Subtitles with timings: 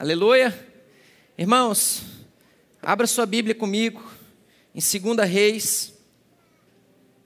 [0.00, 0.56] Aleluia.
[1.36, 2.04] Irmãos,
[2.80, 4.00] abra sua Bíblia comigo
[4.72, 5.92] em 2 Reis,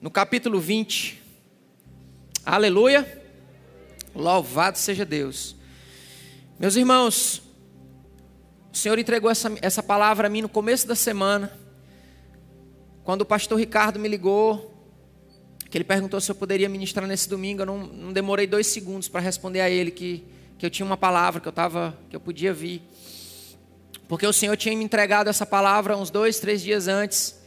[0.00, 1.22] no capítulo 20.
[2.46, 3.22] Aleluia.
[4.14, 5.54] Louvado seja Deus.
[6.58, 7.42] Meus irmãos,
[8.73, 11.52] o Senhor entregou essa, essa palavra a mim no começo da semana,
[13.04, 14.75] quando o pastor Ricardo me ligou,
[15.68, 17.61] que ele perguntou se eu poderia ministrar nesse domingo.
[17.61, 20.25] Eu não, não demorei dois segundos para responder a ele que
[20.63, 22.81] que eu tinha uma palavra, que eu, tava, que eu podia vir.
[24.07, 27.43] Porque o Senhor tinha me entregado essa palavra uns dois, três dias antes.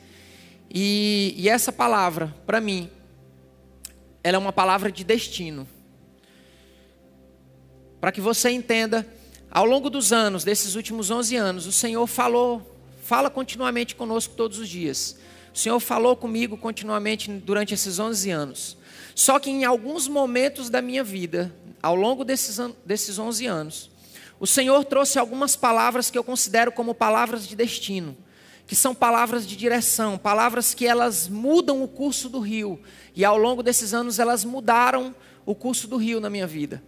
[0.69, 2.89] E, e essa palavra, para mim,
[4.21, 5.65] ela é uma palavra de destino.
[8.01, 9.07] Para que você entenda,
[9.49, 14.59] ao longo dos anos, desses últimos 11 anos, o Senhor falou, fala continuamente conosco todos
[14.59, 15.17] os dias.
[15.53, 18.77] O Senhor falou comigo continuamente durante esses 11 anos.
[19.15, 23.91] Só que em alguns momentos da minha vida, ao longo desses, desses 11 anos,
[24.39, 28.17] o Senhor trouxe algumas palavras que eu considero como palavras de destino,
[28.65, 32.81] que são palavras de direção, palavras que elas mudam o curso do rio,
[33.15, 35.13] e ao longo desses anos elas mudaram
[35.45, 36.81] o curso do rio na minha vida.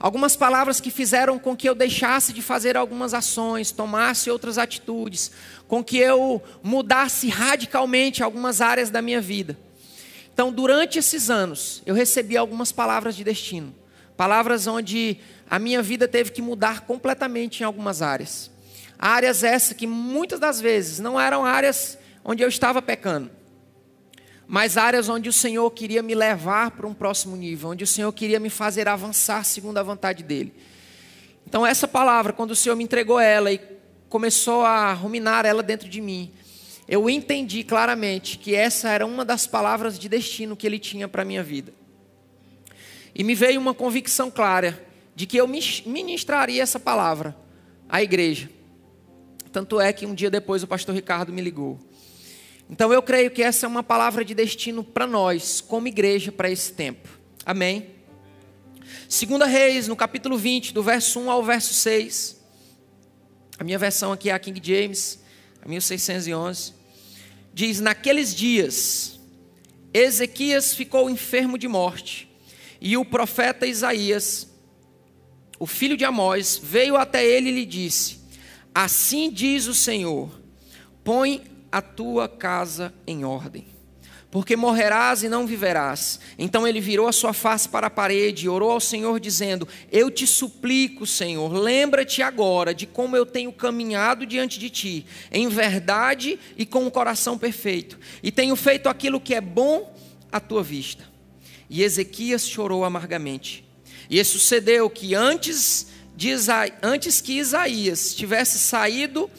[0.00, 5.30] Algumas palavras que fizeram com que eu deixasse de fazer algumas ações, tomasse outras atitudes,
[5.66, 9.58] com que eu mudasse radicalmente algumas áreas da minha vida.
[10.32, 13.74] Então, durante esses anos, eu recebi algumas palavras de destino.
[14.18, 18.50] Palavras onde a minha vida teve que mudar completamente em algumas áreas.
[18.98, 23.30] Áreas essas que muitas das vezes não eram áreas onde eu estava pecando,
[24.44, 28.10] mas áreas onde o Senhor queria me levar para um próximo nível, onde o Senhor
[28.12, 30.52] queria me fazer avançar segundo a vontade dEle.
[31.46, 33.60] Então, essa palavra, quando o Senhor me entregou ela e
[34.08, 36.32] começou a ruminar ela dentro de mim,
[36.88, 41.22] eu entendi claramente que essa era uma das palavras de destino que Ele tinha para
[41.22, 41.77] a minha vida.
[43.18, 47.36] E me veio uma convicção clara de que eu ministraria essa palavra
[47.88, 48.48] à igreja.
[49.50, 51.80] Tanto é que um dia depois o pastor Ricardo me ligou.
[52.70, 56.48] Então eu creio que essa é uma palavra de destino para nós, como igreja, para
[56.48, 57.08] esse tempo.
[57.44, 57.88] Amém?
[59.08, 62.40] Segunda Reis, no capítulo 20, do verso 1 ao verso 6.
[63.58, 65.18] A minha versão aqui é a King James,
[65.60, 66.72] a 1611.
[67.52, 69.18] Diz: Naqueles dias,
[69.92, 72.27] Ezequias ficou enfermo de morte
[72.80, 74.48] e o profeta Isaías,
[75.58, 78.20] o filho de Amós, veio até ele e lhe disse:
[78.74, 80.30] Assim diz o Senhor:
[81.02, 83.66] Põe a tua casa em ordem,
[84.30, 86.20] porque morrerás e não viverás.
[86.38, 90.12] Então ele virou a sua face para a parede e orou ao Senhor, dizendo: Eu
[90.12, 96.38] te suplico, Senhor, lembra-te agora de como eu tenho caminhado diante de ti, em verdade
[96.56, 99.92] e com o coração perfeito, e tenho feito aquilo que é bom
[100.30, 101.07] à tua vista.
[101.68, 103.64] E Ezequias chorou amargamente.
[104.08, 106.70] E sucedeu que antes, de Isa...
[106.82, 109.30] antes que Isaías tivesse saído,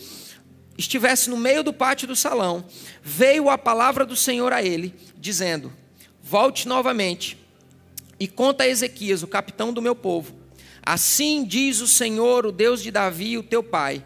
[0.77, 2.65] estivesse no meio do pátio do salão,
[3.01, 5.73] veio a palavra do Senhor a ele, dizendo:
[6.21, 7.37] Volte novamente
[8.19, 10.35] e conta a Ezequias, o capitão do meu povo.
[10.83, 14.05] Assim diz o Senhor, o Deus de Davi, o teu pai: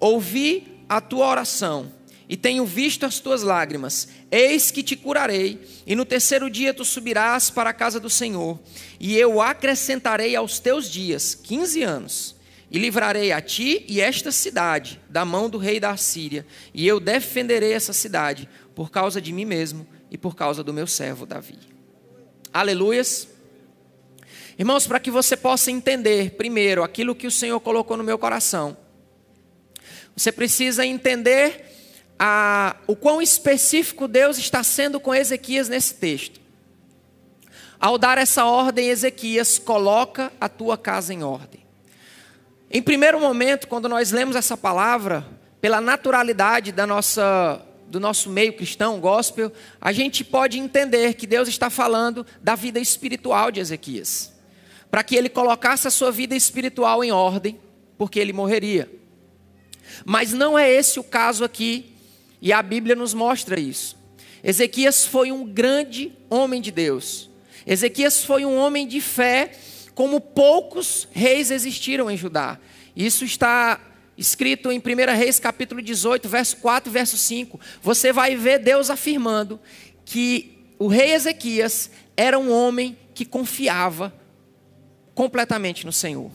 [0.00, 1.97] Ouvi a tua oração
[2.28, 4.08] e tenho visto as tuas lágrimas.
[4.30, 8.60] Eis que te curarei, e no terceiro dia tu subirás para a casa do Senhor,
[9.00, 12.36] e eu acrescentarei aos teus dias quinze anos,
[12.70, 17.00] e livrarei a ti e esta cidade da mão do rei da Assíria, e eu
[17.00, 21.58] defenderei essa cidade por causa de mim mesmo e por causa do meu servo Davi.
[22.52, 23.28] Aleluias.
[24.58, 28.76] Irmãos, para que você possa entender primeiro aquilo que o Senhor colocou no meu coração,
[30.14, 31.67] você precisa entender
[32.18, 36.40] a, o quão específico Deus está sendo com Ezequias nesse texto.
[37.78, 41.64] Ao dar essa ordem, Ezequias coloca a tua casa em ordem.
[42.70, 45.24] Em primeiro momento, quando nós lemos essa palavra,
[45.60, 51.48] pela naturalidade da nossa, do nosso meio cristão, gospel, a gente pode entender que Deus
[51.48, 54.34] está falando da vida espiritual de Ezequias,
[54.90, 57.60] para que ele colocasse a sua vida espiritual em ordem,
[57.96, 58.90] porque ele morreria.
[60.04, 61.97] Mas não é esse o caso aqui
[62.40, 63.96] e a Bíblia nos mostra isso.
[64.42, 67.28] Ezequias foi um grande homem de Deus.
[67.66, 69.52] Ezequias foi um homem de fé,
[69.94, 72.58] como poucos reis existiram em Judá.
[72.94, 73.80] Isso está
[74.16, 77.60] escrito em 1 Reis capítulo 18, verso 4 e verso 5.
[77.82, 79.60] Você vai ver Deus afirmando
[80.04, 84.12] que o rei Ezequias era um homem que confiava
[85.14, 86.30] completamente no Senhor.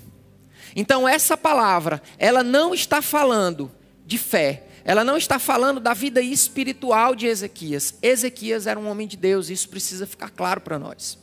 [0.76, 3.72] Então essa palavra, ela não está falando
[4.06, 7.96] de fé, ela não está falando da vida espiritual de Ezequias.
[8.02, 11.18] Ezequias era um homem de Deus, isso precisa ficar claro para nós.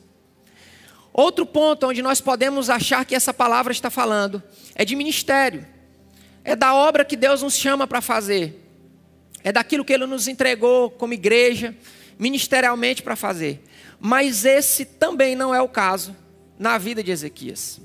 [1.12, 4.42] Outro ponto onde nós podemos achar que essa palavra está falando
[4.74, 5.66] é de ministério.
[6.42, 8.66] é da obra que Deus nos chama para fazer,
[9.44, 11.76] é daquilo que Ele nos entregou como igreja,
[12.18, 13.62] ministerialmente para fazer.
[13.98, 16.16] Mas esse também não é o caso
[16.58, 17.78] na vida de Ezequias.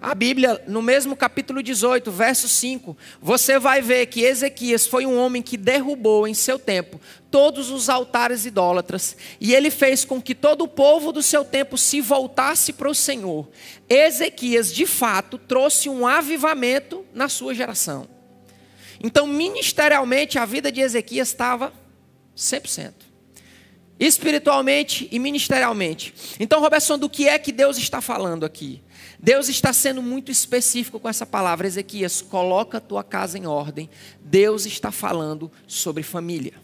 [0.00, 5.18] A Bíblia, no mesmo capítulo 18, verso 5, você vai ver que Ezequias foi um
[5.18, 7.00] homem que derrubou em seu tempo
[7.32, 11.76] todos os altares idólatras, e ele fez com que todo o povo do seu tempo
[11.76, 13.48] se voltasse para o Senhor.
[13.88, 18.08] Ezequias, de fato, trouxe um avivamento na sua geração.
[19.02, 21.72] Então, ministerialmente, a vida de Ezequias estava
[22.36, 22.92] 100%.
[23.98, 26.14] Espiritualmente e ministerialmente.
[26.38, 28.80] Então, Robertson, do que é que Deus está falando aqui?
[29.18, 31.66] Deus está sendo muito específico com essa palavra.
[31.66, 33.90] Ezequias, coloca a tua casa em ordem.
[34.20, 36.54] Deus está falando sobre família.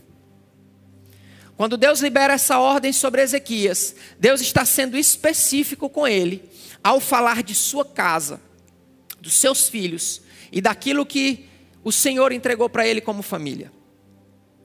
[1.56, 6.48] Quando Deus libera essa ordem sobre Ezequias, Deus está sendo específico com ele
[6.82, 8.40] ao falar de sua casa,
[9.20, 11.48] dos seus filhos e daquilo que
[11.82, 13.70] o Senhor entregou para ele como família.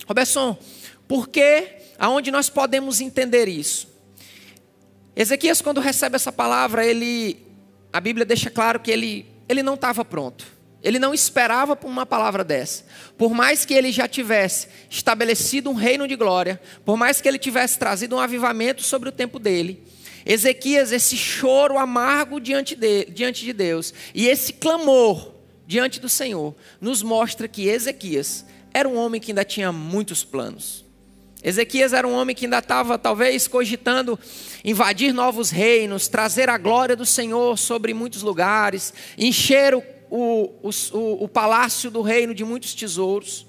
[0.08, 0.58] Robertson,
[1.08, 3.88] por que, aonde nós podemos entender isso?
[5.16, 7.49] Ezequias, quando recebe essa palavra, ele
[7.92, 10.46] a Bíblia deixa claro que ele, ele não estava pronto.
[10.82, 12.86] Ele não esperava por uma palavra dessa.
[13.18, 17.38] Por mais que ele já tivesse estabelecido um reino de glória, por mais que ele
[17.38, 19.84] tivesse trazido um avivamento sobre o tempo dele,
[20.26, 25.34] Ezequias, esse choro amargo diante de, diante de Deus e esse clamor
[25.66, 30.86] diante do Senhor, nos mostra que Ezequias era um homem que ainda tinha muitos planos.
[31.42, 34.20] Ezequias era um homem que ainda estava, talvez, cogitando
[34.64, 41.24] invadir novos reinos, trazer a glória do Senhor sobre muitos lugares, encher o, o, o,
[41.24, 43.46] o palácio do reino de muitos tesouros.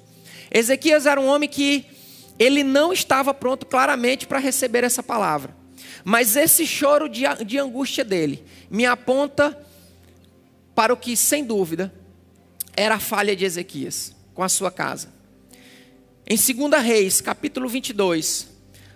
[0.52, 1.84] Ezequias era um homem que
[2.38, 5.54] ele não estava pronto claramente para receber essa palavra.
[6.04, 9.58] Mas esse choro de, de angústia dele me aponta
[10.74, 11.92] para o que, sem dúvida,
[12.76, 15.19] era a falha de Ezequias com a sua casa.
[16.32, 18.46] Em 2 Reis, capítulo 22,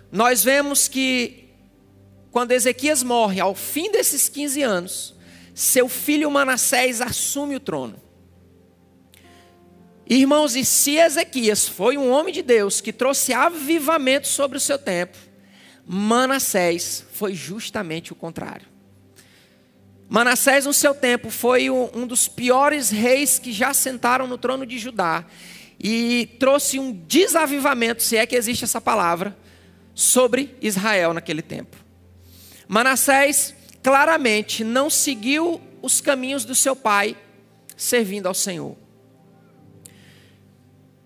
[0.09, 1.49] nós vemos que
[2.31, 5.15] quando Ezequias morre, ao fim desses 15 anos,
[5.53, 8.01] seu filho Manassés assume o trono.
[10.07, 14.79] Irmãos, e se Ezequias foi um homem de Deus que trouxe avivamento sobre o seu
[14.79, 15.17] tempo,
[15.85, 18.67] Manassés foi justamente o contrário.
[20.07, 24.79] Manassés, no seu tempo, foi um dos piores reis que já sentaram no trono de
[24.79, 25.25] Judá
[25.79, 29.37] e trouxe um desavivamento, se é que existe essa palavra,
[29.93, 31.77] sobre Israel naquele tempo.
[32.67, 37.15] Manassés claramente não seguiu os caminhos do seu pai,
[37.77, 38.75] servindo ao Senhor.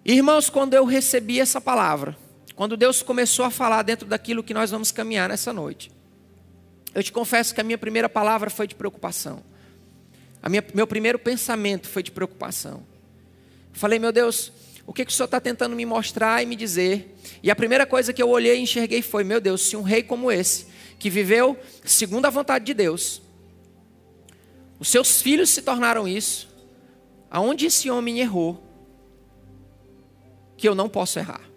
[0.06, 2.18] Irmãos, quando eu recebi essa palavra,
[2.56, 5.92] quando Deus começou a falar dentro daquilo que nós vamos caminhar nessa noite,
[6.96, 9.44] eu te confesso que a minha primeira palavra foi de preocupação.
[10.42, 12.84] A minha, meu primeiro pensamento foi de preocupação.
[13.72, 14.52] Falei, meu Deus,
[14.90, 17.16] o que, que o Senhor está tentando me mostrar e me dizer?
[17.44, 20.02] E a primeira coisa que eu olhei e enxerguei foi: meu Deus, se um rei
[20.02, 20.66] como esse,
[20.98, 21.56] que viveu
[21.86, 23.22] segundo a vontade de Deus,
[24.80, 26.50] os seus filhos se tornaram isso,
[27.30, 28.64] aonde esse homem errou,
[30.58, 31.48] que eu não posso errar.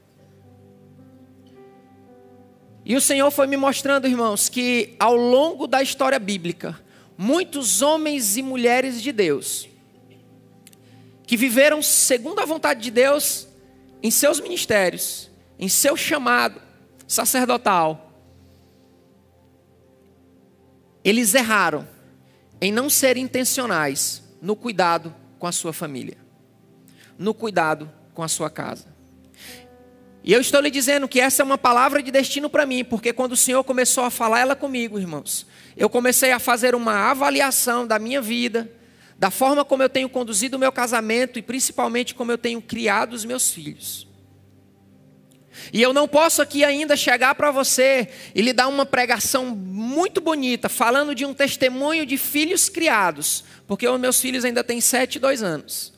[2.85, 6.79] E o Senhor foi me mostrando, irmãos, que ao longo da história bíblica,
[7.17, 9.72] muitos homens e mulheres de Deus,
[11.27, 13.49] que viveram segundo a vontade de Deus
[14.03, 16.61] em seus ministérios, em seu chamado
[17.07, 18.13] sacerdotal,
[21.05, 21.87] eles erraram
[22.61, 26.17] em não ser intencionais no cuidado com a sua família,
[27.19, 28.93] no cuidado com a sua casa.
[30.25, 33.13] E eu estou lhe dizendo que essa é uma palavra de destino para mim, porque
[33.13, 37.85] quando o Senhor começou a falar ela comigo, irmãos, eu comecei a fazer uma avaliação
[37.85, 38.71] da minha vida,
[39.19, 43.13] da forma como eu tenho conduzido o meu casamento e principalmente como eu tenho criado
[43.13, 44.07] os meus filhos.
[45.73, 50.21] E eu não posso aqui ainda chegar para você e lhe dar uma pregação muito
[50.21, 55.17] bonita, falando de um testemunho de filhos criados, porque os meus filhos ainda têm sete
[55.17, 55.93] e dois anos.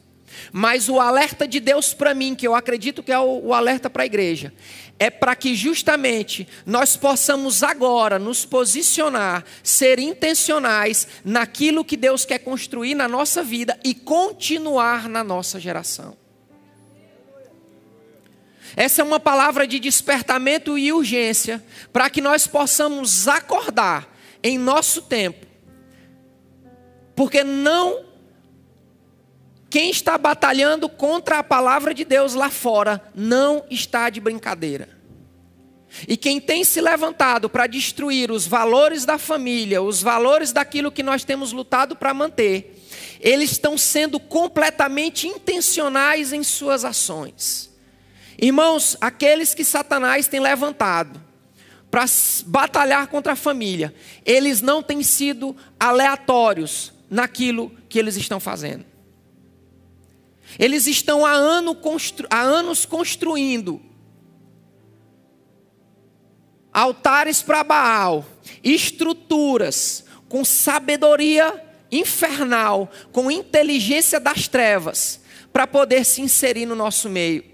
[0.53, 3.89] Mas o alerta de Deus para mim, que eu acredito que é o, o alerta
[3.89, 4.53] para a igreja,
[4.99, 12.39] é para que justamente nós possamos agora nos posicionar, ser intencionais naquilo que Deus quer
[12.39, 16.17] construir na nossa vida e continuar na nossa geração.
[18.77, 25.03] Essa é uma palavra de despertamento e urgência para que nós possamos acordar em nosso
[25.03, 25.47] tempo.
[27.15, 28.14] Porque não
[29.75, 34.89] quem está batalhando contra a palavra de Deus lá fora não está de brincadeira.
[36.07, 41.03] E quem tem se levantado para destruir os valores da família, os valores daquilo que
[41.03, 42.81] nós temos lutado para manter,
[43.19, 47.69] eles estão sendo completamente intencionais em suas ações.
[48.41, 51.21] Irmãos, aqueles que Satanás tem levantado
[51.91, 52.05] para
[52.47, 53.93] batalhar contra a família,
[54.25, 58.94] eles não têm sido aleatórios naquilo que eles estão fazendo.
[60.59, 62.27] Eles estão há, ano constru...
[62.31, 63.81] há anos construindo
[66.73, 68.27] altares para Baal,
[68.63, 75.21] estruturas com sabedoria infernal, com inteligência das trevas,
[75.53, 77.45] para poder se inserir no nosso meio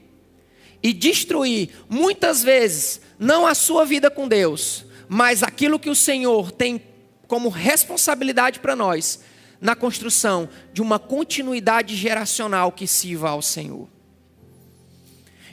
[0.83, 6.51] e destruir, muitas vezes, não a sua vida com Deus, mas aquilo que o Senhor
[6.51, 6.83] tem
[7.29, 9.21] como responsabilidade para nós,
[9.61, 13.89] na construção de uma continuidade geracional que sirva ao Senhor.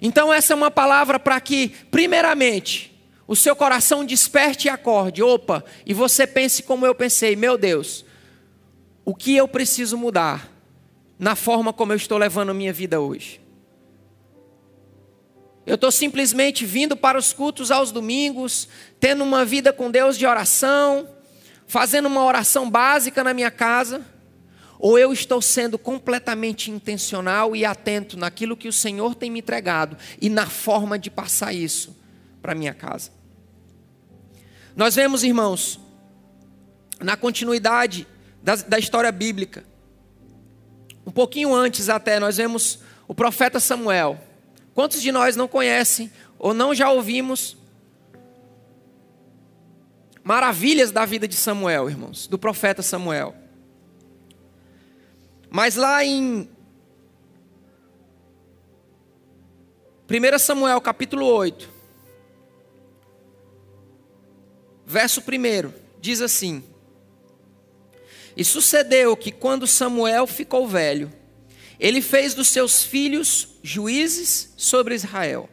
[0.01, 2.95] Então, essa é uma palavra para que, primeiramente,
[3.27, 8.05] o seu coração desperte e acorde, opa, e você pense como eu pensei, meu Deus,
[9.03, 10.49] o que eu preciso mudar
[11.19, 13.41] na forma como eu estou levando minha vida hoje?
[15.65, 18.69] Eu estou simplesmente vindo para os cultos aos domingos,
[19.01, 21.09] tendo uma vida com Deus de oração,
[21.67, 24.03] fazendo uma oração básica na minha casa,
[24.79, 29.97] ou eu estou sendo completamente intencional e atento naquilo que o Senhor tem me entregado
[30.21, 31.95] e na forma de passar isso
[32.41, 33.11] para minha casa.
[34.75, 35.79] Nós vemos, irmãos,
[36.99, 38.07] na continuidade
[38.41, 39.65] da, da história bíblica,
[41.05, 44.19] um pouquinho antes até, nós vemos o profeta Samuel.
[44.73, 47.56] Quantos de nós não conhecem ou não já ouvimos
[50.27, 53.33] maravilhas da vida de Samuel, irmãos, do profeta Samuel?
[55.49, 56.49] Mas lá em
[60.09, 61.69] 1 Samuel capítulo 8,
[64.85, 66.61] verso 1, diz assim:
[68.35, 71.09] E sucedeu que quando Samuel ficou velho,
[71.79, 75.49] ele fez dos seus filhos juízes sobre Israel.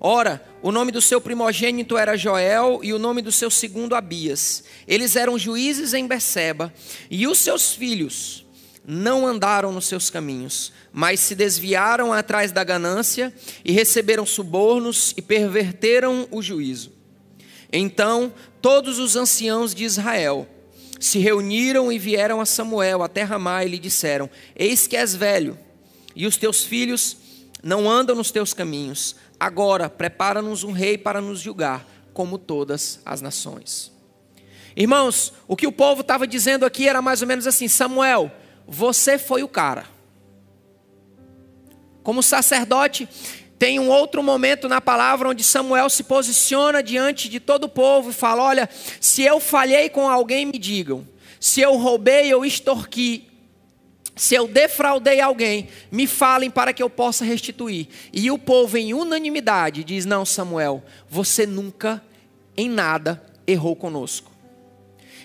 [0.00, 4.64] Ora, o nome do seu primogênito era Joel e o nome do seu segundo Abias.
[4.86, 6.72] Eles eram juízes em Beceba,
[7.10, 8.44] e os seus filhos
[8.86, 13.32] não andaram nos seus caminhos, mas se desviaram atrás da ganância
[13.64, 16.92] e receberam subornos e perverteram o juízo.
[17.72, 20.48] Então, todos os anciãos de Israel
[20.98, 25.14] se reuniram e vieram a Samuel, a terra Ramá, e lhe disseram: Eis que és
[25.14, 25.58] velho,
[26.14, 27.16] e os teus filhos
[27.62, 29.16] não andam nos teus caminhos.
[29.40, 33.90] Agora, prepara-nos um rei para nos julgar, como todas as nações.
[34.76, 38.30] Irmãos, o que o povo estava dizendo aqui era mais ou menos assim: Samuel,
[38.68, 39.86] você foi o cara.
[42.02, 43.08] Como sacerdote,
[43.58, 48.10] tem um outro momento na palavra onde Samuel se posiciona diante de todo o povo
[48.10, 48.68] e fala: Olha,
[49.00, 51.08] se eu falhei com alguém, me digam.
[51.40, 53.29] Se eu roubei ou extorqui,
[54.20, 57.88] se eu defraudei alguém, me falem para que eu possa restituir.
[58.12, 62.04] E o povo, em unanimidade, diz: Não, Samuel, você nunca,
[62.54, 64.30] em nada, errou conosco.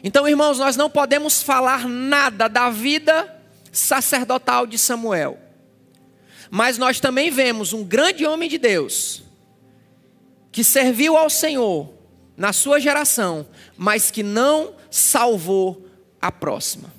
[0.01, 3.37] Então, irmãos, nós não podemos falar nada da vida
[3.69, 5.37] sacerdotal de Samuel.
[6.49, 9.23] Mas nós também vemos um grande homem de Deus
[10.53, 11.93] que serviu ao Senhor
[12.37, 15.85] na sua geração, mas que não salvou
[16.21, 16.95] a próxima.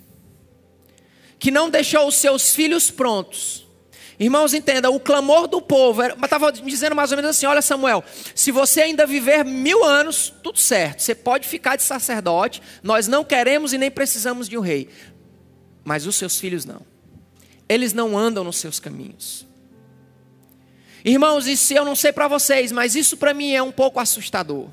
[1.46, 3.64] Que não deixou os seus filhos prontos.
[4.18, 8.02] Irmãos, entenda, o clamor do povo, estava dizendo mais ou menos assim: olha, Samuel,
[8.34, 13.24] se você ainda viver mil anos, tudo certo, você pode ficar de sacerdote, nós não
[13.24, 14.88] queremos e nem precisamos de um rei,
[15.84, 16.80] mas os seus filhos não,
[17.68, 19.46] eles não andam nos seus caminhos.
[21.04, 24.68] Irmãos, isso eu não sei para vocês, mas isso para mim é um pouco assustador.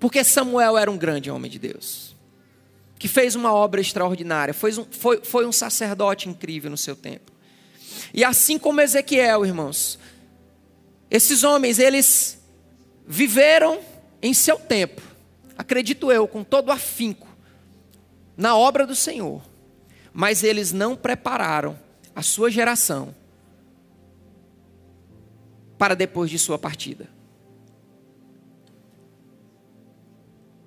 [0.00, 2.16] Porque Samuel era um grande homem de Deus,
[2.98, 7.32] que fez uma obra extraordinária, foi um, foi, foi um sacerdote incrível no seu tempo.
[8.12, 9.98] E assim como Ezequiel, irmãos,
[11.10, 12.38] esses homens, eles
[13.06, 13.80] viveram
[14.20, 15.00] em seu tempo,
[15.56, 17.28] acredito eu, com todo afinco,
[18.36, 19.42] na obra do Senhor,
[20.12, 21.78] mas eles não prepararam
[22.14, 23.14] a sua geração
[25.78, 27.17] para depois de sua partida.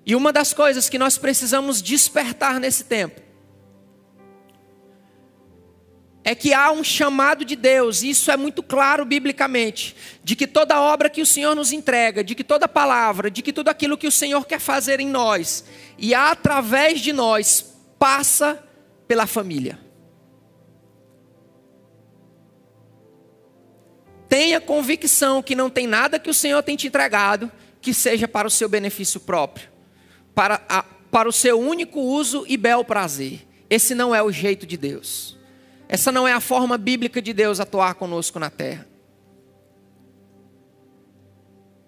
[0.05, 3.21] E uma das coisas que nós precisamos despertar nesse tempo
[6.23, 10.45] é que há um chamado de Deus, e isso é muito claro biblicamente, de que
[10.45, 13.97] toda obra que o Senhor nos entrega, de que toda palavra, de que tudo aquilo
[13.97, 15.65] que o Senhor quer fazer em nós
[15.97, 18.63] e através de nós passa
[19.07, 19.79] pela família.
[24.29, 28.47] Tenha convicção que não tem nada que o Senhor tem te entregado que seja para
[28.47, 29.70] o seu benefício próprio,
[30.33, 33.47] para, a, para o seu único uso e bel prazer.
[33.69, 35.37] Esse não é o jeito de Deus.
[35.87, 38.87] Essa não é a forma bíblica de Deus atuar conosco na terra.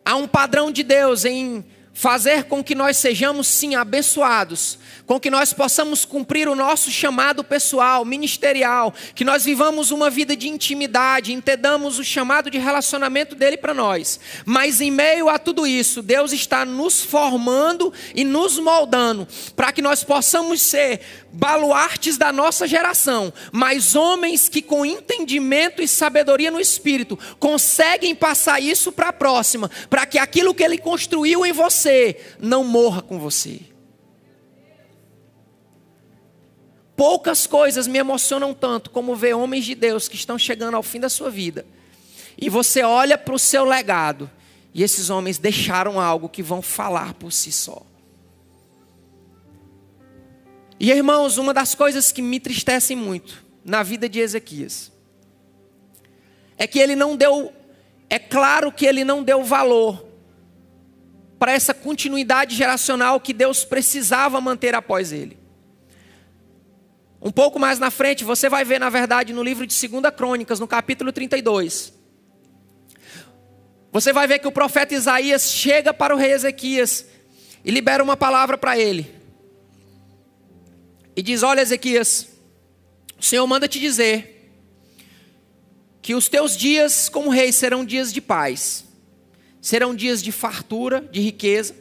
[0.06, 5.30] Há um padrão de Deus em fazer com que nós sejamos sim abençoados, com que
[5.30, 11.32] nós possamos cumprir o nosso chamado pessoal, ministerial, que nós vivamos uma vida de intimidade,
[11.32, 14.20] entendamos o chamado de relacionamento dele para nós.
[14.44, 19.82] Mas em meio a tudo isso, Deus está nos formando e nos moldando para que
[19.82, 21.02] nós possamos ser
[21.34, 28.62] baluartes da nossa geração, mas homens que com entendimento e sabedoria no espírito conseguem passar
[28.62, 33.18] isso para a próxima, para que aquilo que ele construiu em você não morra com
[33.18, 33.60] você.
[36.96, 41.00] Poucas coisas me emocionam tanto como ver homens de Deus que estão chegando ao fim
[41.00, 41.66] da sua vida.
[42.38, 44.30] E você olha para o seu legado,
[44.72, 47.82] e esses homens deixaram algo que vão falar por si só.
[50.80, 54.92] E irmãos, uma das coisas que me tristecem muito na vida de Ezequias
[56.58, 57.52] é que ele não deu,
[58.10, 60.06] é claro que ele não deu valor
[61.40, 65.38] para essa continuidade geracional que Deus precisava manter após ele.
[67.22, 70.60] Um pouco mais na frente, você vai ver, na verdade, no livro de 2 Crônicas,
[70.60, 71.94] no capítulo 32.
[73.92, 77.06] Você vai ver que o profeta Isaías chega para o rei Ezequias
[77.64, 79.23] e libera uma palavra para ele
[81.16, 82.30] e diz: Olha, Ezequias,
[83.20, 84.52] o Senhor manda te dizer
[86.02, 88.86] que os teus dias como rei serão dias de paz,
[89.62, 91.76] serão dias de fartura, de riqueza,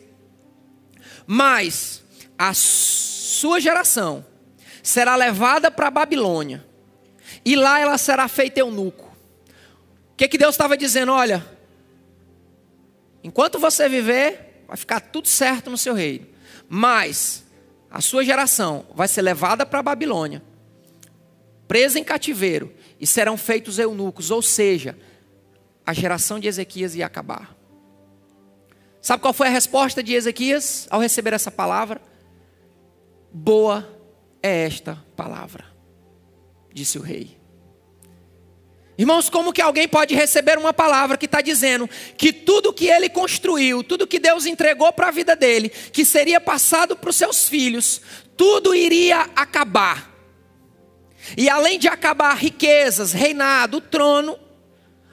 [1.26, 2.02] mas
[2.38, 4.24] a sua geração
[4.82, 6.64] será levada para a Babilônia,
[7.44, 9.10] e lá ela será feita eunuco.
[10.12, 11.10] O que, que Deus estava dizendo?
[11.10, 11.44] Olha,
[13.24, 16.26] enquanto você viver, vai ficar tudo certo no seu reino,
[16.68, 17.41] mas
[17.92, 20.42] a sua geração vai ser levada para a Babilônia,
[21.68, 24.98] presa em cativeiro, e serão feitos eunucos, ou seja,
[25.84, 27.54] a geração de Ezequias ia acabar.
[29.02, 32.00] Sabe qual foi a resposta de Ezequias ao receber essa palavra?
[33.30, 33.86] Boa
[34.42, 35.66] é esta palavra,
[36.72, 37.41] disse o rei.
[38.96, 43.08] Irmãos, como que alguém pode receber uma palavra que está dizendo que tudo que ele
[43.08, 47.48] construiu, tudo que Deus entregou para a vida dele, que seria passado para os seus
[47.48, 48.02] filhos,
[48.36, 50.12] tudo iria acabar.
[51.36, 54.38] E além de acabar riquezas, reinado, trono,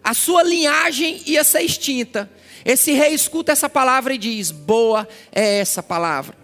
[0.04, 2.30] a sua linhagem ia ser extinta.
[2.66, 6.39] Esse rei escuta essa palavra e diz: Boa é essa palavra.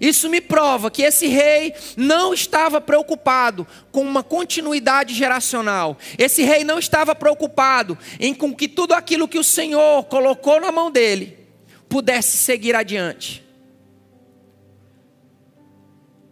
[0.00, 5.96] Isso me prova que esse rei não estava preocupado com uma continuidade geracional.
[6.18, 10.70] Esse rei não estava preocupado em com que tudo aquilo que o Senhor colocou na
[10.70, 11.38] mão dele
[11.88, 13.44] pudesse seguir adiante.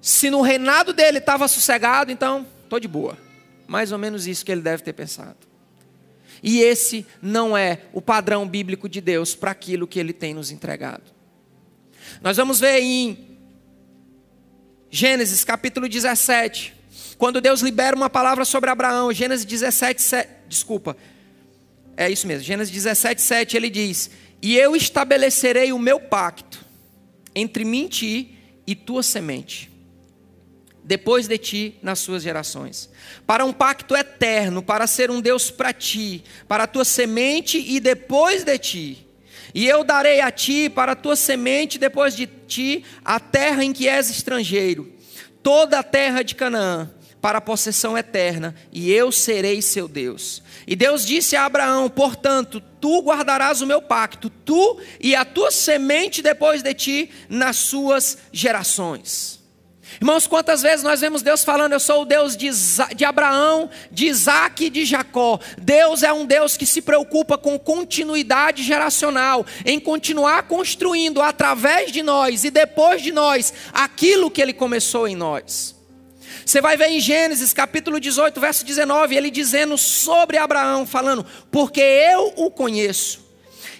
[0.00, 3.16] Se no reinado dele estava sossegado, então estou de boa.
[3.66, 5.38] Mais ou menos isso que ele deve ter pensado.
[6.42, 10.50] E esse não é o padrão bíblico de Deus para aquilo que ele tem nos
[10.50, 11.04] entregado.
[12.20, 13.33] Nós vamos ver em
[14.94, 16.72] Gênesis capítulo 17.
[17.18, 20.96] Quando Deus libera uma palavra sobre Abraão, Gênesis 17, 7, desculpa.
[21.96, 24.08] É isso mesmo, Gênesis 17, 7, ele diz:
[24.40, 26.64] E eu estabelecerei o meu pacto
[27.34, 29.68] entre mim e ti e tua semente,
[30.84, 32.88] depois de ti nas suas gerações,
[33.26, 37.80] para um pacto eterno, para ser um Deus para ti, para a tua semente e
[37.80, 39.04] depois de ti.
[39.54, 43.72] E eu darei a ti, para a tua semente, depois de ti, a terra em
[43.72, 44.92] que és estrangeiro,
[45.44, 46.90] toda a terra de Canaã,
[47.20, 50.42] para a possessão eterna, e eu serei seu Deus.
[50.66, 55.52] E Deus disse a Abraão: Portanto, tu guardarás o meu pacto, tu e a tua
[55.52, 59.43] semente depois de ti, nas suas gerações.
[60.00, 62.50] Irmãos, quantas vezes nós vemos Deus falando, eu sou o Deus de,
[62.94, 65.38] de Abraão, de Isaac e de Jacó.
[65.58, 72.02] Deus é um Deus que se preocupa com continuidade geracional, em continuar construindo através de
[72.02, 75.74] nós e depois de nós aquilo que Ele começou em nós.
[76.44, 81.80] Você vai ver em Gênesis capítulo 18, verso 19, ele dizendo sobre Abraão, falando, porque
[81.80, 83.23] eu o conheço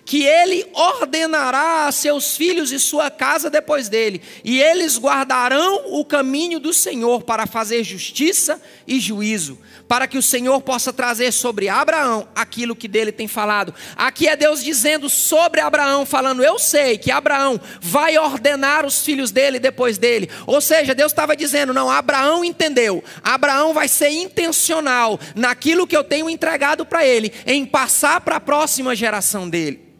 [0.04, 6.04] que ele ordenará a seus filhos e sua casa depois dele, e eles guardarão o
[6.04, 11.68] caminho do Senhor para fazer justiça e juízo, para que o Senhor possa trazer sobre
[11.68, 13.74] Abraão aquilo que dele tem falado.
[13.96, 19.30] Aqui é Deus dizendo sobre Abraão, falando: Eu sei que Abraão vai ordenar os filhos
[19.30, 20.30] dele depois dele.
[20.46, 23.02] Ou seja, Deus estava dizendo: Não, Abraão entendeu.
[23.22, 28.40] Abraão vai ser intencional naquilo que eu tenho entregado para ele, em passar para a
[28.40, 29.93] próxima geração dele.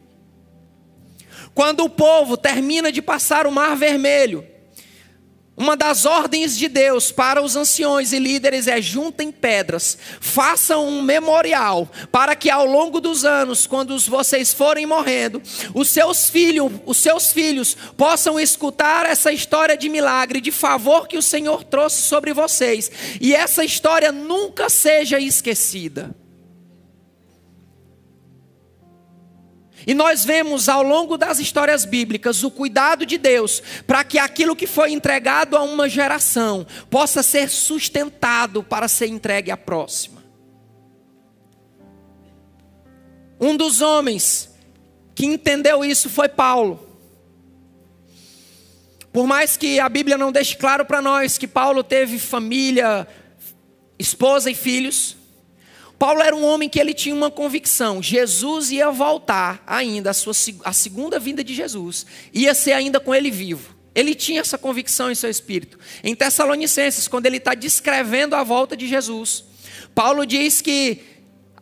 [1.55, 4.45] Quando o povo termina de passar o mar vermelho,
[5.57, 11.01] Uma das ordens de Deus para os anciões e líderes é juntem pedras, façam um
[11.01, 15.41] memorial, para que ao longo dos anos, quando vocês forem morrendo,
[15.73, 21.17] os seus filhos, os seus filhos possam escutar essa história de milagre, de favor que
[21.17, 22.91] o Senhor trouxe sobre vocês,
[23.21, 26.13] e essa história nunca seja esquecida.
[29.87, 34.55] E nós vemos ao longo das histórias bíblicas o cuidado de Deus para que aquilo
[34.55, 40.23] que foi entregado a uma geração possa ser sustentado para ser entregue à próxima.
[43.39, 44.49] Um dos homens
[45.13, 46.85] que entendeu isso foi Paulo.
[49.13, 53.07] Por mais que a Bíblia não deixe claro para nós que Paulo teve família,
[53.97, 55.14] esposa e filhos,
[55.97, 60.33] Paulo era um homem que ele tinha uma convicção: Jesus ia voltar ainda, a, sua,
[60.63, 63.75] a segunda vinda de Jesus, ia ser ainda com ele vivo.
[63.93, 65.79] Ele tinha essa convicção em seu espírito.
[66.03, 69.45] Em Tessalonicenses, quando ele está descrevendo a volta de Jesus,
[69.93, 70.99] Paulo diz que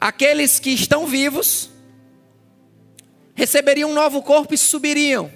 [0.02, 1.70] aqueles que estão vivos
[3.36, 5.32] receberiam um novo corpo e subiriam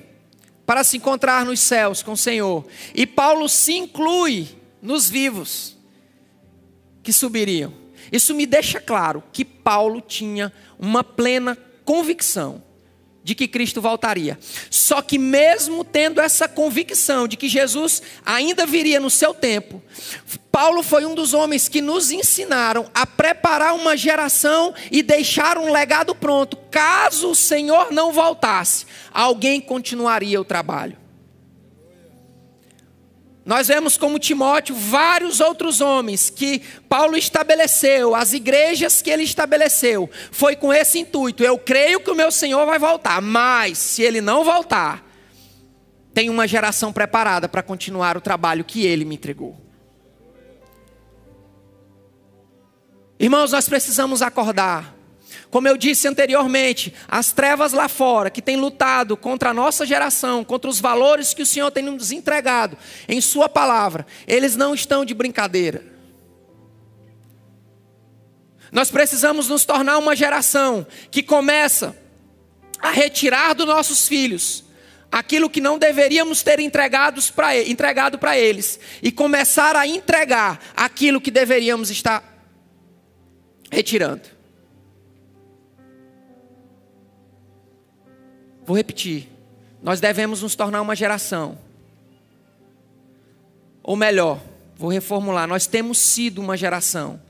[0.65, 2.65] para se encontrar nos céus com o Senhor.
[2.95, 4.47] E Paulo se inclui
[4.81, 5.77] nos vivos
[7.03, 7.86] que subiriam.
[8.11, 12.63] Isso me deixa claro que Paulo tinha uma plena convicção
[13.27, 14.39] de que Cristo voltaria.
[14.69, 19.83] Só que, mesmo tendo essa convicção de que Jesus ainda viria no seu tempo,
[20.49, 25.71] Paulo foi um dos homens que nos ensinaram a preparar uma geração e deixar um
[25.71, 26.55] legado pronto.
[26.71, 31.06] Caso o Senhor não voltasse, alguém continuaria o trabalho.
[33.47, 40.09] Nós vemos como Timóteo vários outros homens que Paulo estabeleceu, as igrejas que ele estabeleceu,
[40.33, 41.45] foi com esse intuito.
[41.45, 45.01] Eu creio que o meu Senhor vai voltar, mas se ele não voltar,
[46.13, 49.55] tem uma geração preparada para continuar o trabalho que ele me entregou.
[53.17, 54.96] Irmãos, nós precisamos acordar.
[55.49, 60.43] Como eu disse anteriormente, as trevas lá fora que têm lutado contra a nossa geração,
[60.43, 65.05] contra os valores que o Senhor tem nos entregado em Sua palavra, eles não estão
[65.05, 65.83] de brincadeira.
[68.71, 71.95] Nós precisamos nos tornar uma geração que começa
[72.79, 74.65] a retirar dos nossos filhos
[75.09, 81.21] aquilo que não deveríamos ter entregados pra, entregado para eles e começar a entregar aquilo
[81.21, 82.21] que deveríamos estar
[83.71, 84.36] retirando.
[88.67, 89.29] Vou repetir.
[89.81, 91.57] Nós devemos nos tornar uma geração.
[93.81, 94.41] Ou melhor,
[94.75, 97.21] vou reformular: nós temos sido uma geração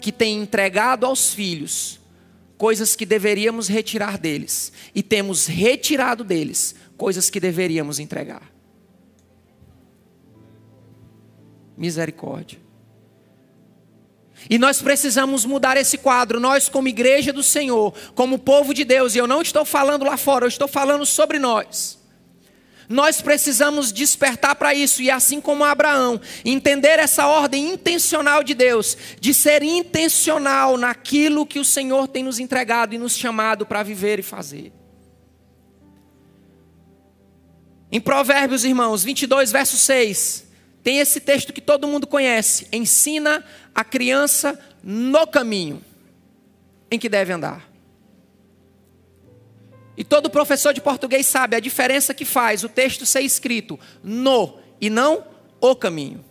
[0.00, 2.00] que tem entregado aos filhos
[2.56, 8.50] coisas que deveríamos retirar deles, e temos retirado deles coisas que deveríamos entregar.
[11.76, 12.65] Misericórdia.
[14.48, 19.14] E nós precisamos mudar esse quadro, nós, como igreja do Senhor, como povo de Deus,
[19.14, 21.98] e eu não estou falando lá fora, eu estou falando sobre nós.
[22.88, 28.96] Nós precisamos despertar para isso, e assim como Abraão, entender essa ordem intencional de Deus,
[29.18, 34.20] de ser intencional naquilo que o Senhor tem nos entregado e nos chamado para viver
[34.20, 34.72] e fazer.
[37.90, 40.46] Em Provérbios, irmãos, 22, verso 6,
[40.82, 43.44] tem esse texto que todo mundo conhece: ensina
[43.76, 45.84] a criança no caminho
[46.90, 47.68] em que deve andar.
[49.94, 54.58] E todo professor de português sabe a diferença que faz o texto ser escrito no
[54.80, 55.24] e não
[55.60, 56.24] o caminho.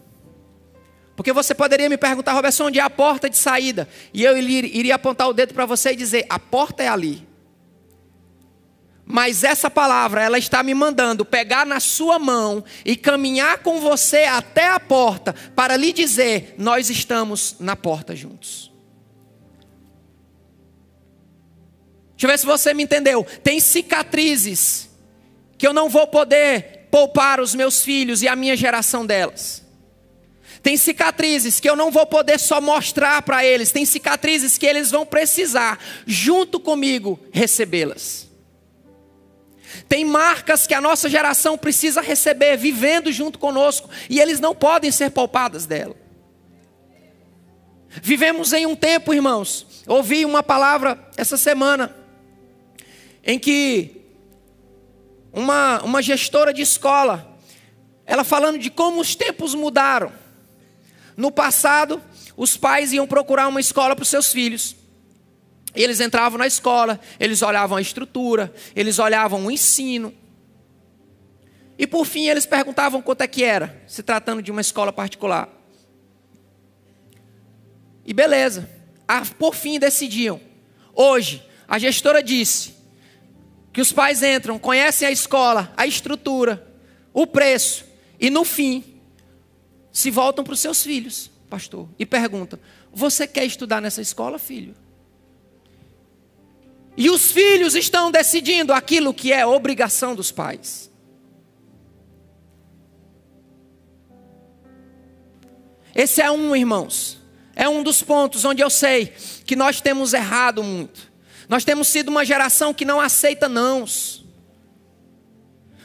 [1.15, 3.88] Porque você poderia me perguntar, Roberto, onde é a porta de saída?
[4.13, 7.24] E eu iria apontar o dedo para você e dizer: a porta é ali.
[9.05, 14.23] Mas essa palavra, ela está me mandando pegar na sua mão e caminhar com você
[14.23, 18.73] até a porta para lhe dizer: nós estamos na porta juntos.
[22.11, 23.25] Deixa eu ver se você me entendeu.
[23.43, 24.89] Tem cicatrizes
[25.57, 29.63] que eu não vou poder poupar os meus filhos e a minha geração delas.
[30.63, 33.71] Tem cicatrizes que eu não vou poder só mostrar para eles.
[33.71, 38.27] Tem cicatrizes que eles vão precisar, junto comigo, recebê-las.
[39.88, 44.91] Tem marcas que a nossa geração precisa receber, vivendo junto conosco, e eles não podem
[44.91, 45.95] ser poupadas dela.
[48.01, 51.95] Vivemos em um tempo, irmãos, ouvi uma palavra essa semana,
[53.23, 54.01] em que
[55.31, 57.38] uma, uma gestora de escola,
[58.05, 60.11] ela falando de como os tempos mudaram.
[61.15, 62.01] No passado,
[62.35, 64.75] os pais iam procurar uma escola para os seus filhos.
[65.75, 70.13] E eles entravam na escola, eles olhavam a estrutura, eles olhavam o ensino.
[71.77, 75.49] E por fim eles perguntavam quanto é que era, se tratando de uma escola particular.
[78.05, 78.69] E beleza.
[79.38, 80.39] por fim decidiam.
[80.93, 82.75] Hoje, a gestora disse
[83.73, 86.65] que os pais entram, conhecem a escola, a estrutura,
[87.13, 87.85] o preço,
[88.17, 89.01] e no fim,
[89.91, 92.57] se voltam para os seus filhos, pastor, e perguntam:
[92.93, 94.75] Você quer estudar nessa escola, filho?
[96.97, 100.89] E os filhos estão decidindo aquilo que é obrigação dos pais.
[105.93, 107.17] Esse é um, irmãos.
[107.55, 109.13] É um dos pontos onde eu sei
[109.45, 111.12] que nós temos errado muito.
[111.47, 114.25] Nós temos sido uma geração que não aceita nãos.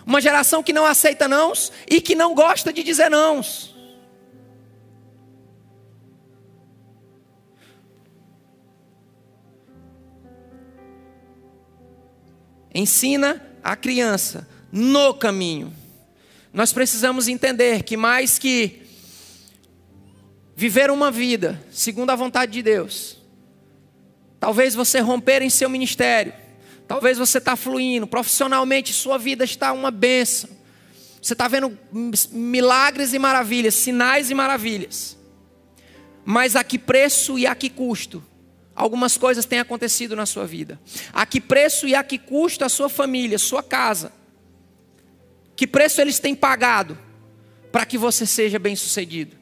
[0.04, 3.69] Uma geração que não aceita nãos e que não gosta de dizer nãos.
[12.74, 15.72] Ensina a criança no caminho.
[16.52, 18.82] Nós precisamos entender que mais que
[20.56, 23.16] viver uma vida segundo a vontade de Deus,
[24.38, 26.32] talvez você romper em seu ministério,
[26.86, 30.50] talvez você está fluindo, profissionalmente sua vida está uma benção,
[31.22, 31.78] você está vendo
[32.32, 35.16] milagres e maravilhas, sinais e maravilhas,
[36.24, 38.22] mas a que preço e a que custo
[38.74, 40.80] algumas coisas têm acontecido na sua vida.
[41.12, 44.12] A que preço e a que custo a sua família, sua casa?
[45.54, 46.98] Que preço eles têm pagado
[47.70, 49.40] para que você seja bem-sucedido?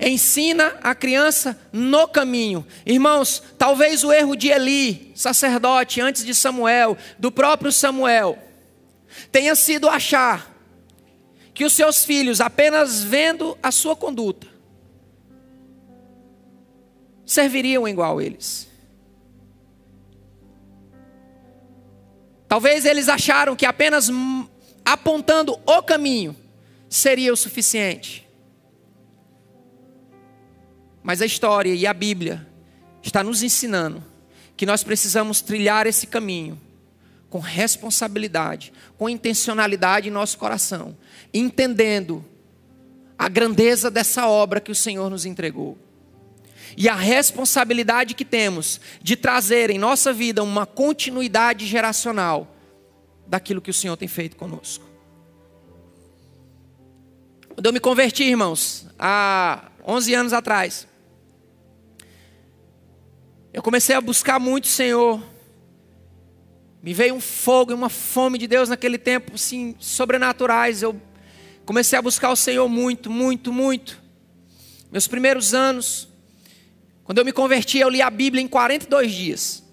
[0.00, 2.66] Ensina a criança no caminho.
[2.86, 8.38] Irmãos, talvez o erro de Eli, sacerdote, antes de Samuel, do próprio Samuel,
[9.30, 10.56] tenha sido achar
[11.52, 14.46] que os seus filhos, apenas vendo a sua conduta,
[17.30, 18.66] serviriam igual eles.
[22.48, 24.10] Talvez eles acharam que apenas
[24.84, 26.34] apontando o caminho
[26.88, 28.28] seria o suficiente.
[31.04, 32.44] Mas a história e a Bíblia
[33.00, 34.02] está nos ensinando
[34.56, 36.60] que nós precisamos trilhar esse caminho
[37.28, 40.96] com responsabilidade, com intencionalidade em nosso coração,
[41.32, 42.24] entendendo
[43.16, 45.78] a grandeza dessa obra que o Senhor nos entregou
[46.76, 52.56] e a responsabilidade que temos de trazer em nossa vida uma continuidade geracional
[53.26, 54.84] daquilo que o Senhor tem feito conosco.
[57.54, 60.86] Quando eu me converti, irmãos, há 11 anos atrás,
[63.52, 65.22] eu comecei a buscar muito o Senhor.
[66.82, 70.82] Me veio um fogo e uma fome de Deus naquele tempo, assim, sobrenaturais.
[70.82, 71.00] Eu
[71.66, 74.00] comecei a buscar o Senhor muito, muito, muito.
[74.90, 76.08] Meus primeiros anos,
[77.10, 79.64] quando eu me converti, eu li a Bíblia em 42 dias.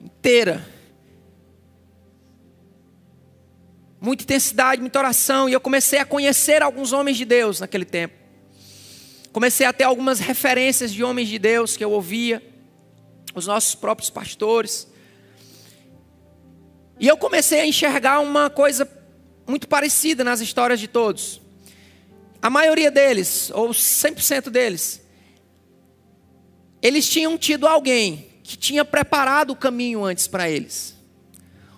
[0.00, 0.66] Inteira.
[4.00, 5.48] Muita intensidade, muita oração.
[5.48, 8.12] E eu comecei a conhecer alguns homens de Deus naquele tempo.
[9.32, 12.42] Comecei a ter algumas referências de homens de Deus que eu ouvia.
[13.36, 14.88] Os nossos próprios pastores.
[16.98, 18.90] E eu comecei a enxergar uma coisa
[19.46, 21.40] muito parecida nas histórias de todos.
[22.42, 25.03] A maioria deles, ou 100% deles,
[26.84, 30.94] eles tinham tido alguém que tinha preparado o caminho antes para eles.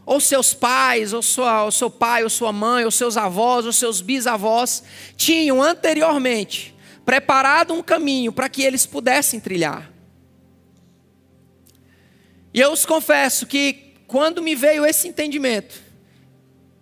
[0.04, 3.72] Ou seus pais, ou, sua, ou seu pai, ou sua mãe, ou seus avós, ou
[3.72, 4.82] seus bisavós,
[5.16, 9.92] tinham anteriormente preparado um caminho para que eles pudessem trilhar.
[12.52, 15.80] E eu os confesso que quando me veio esse entendimento,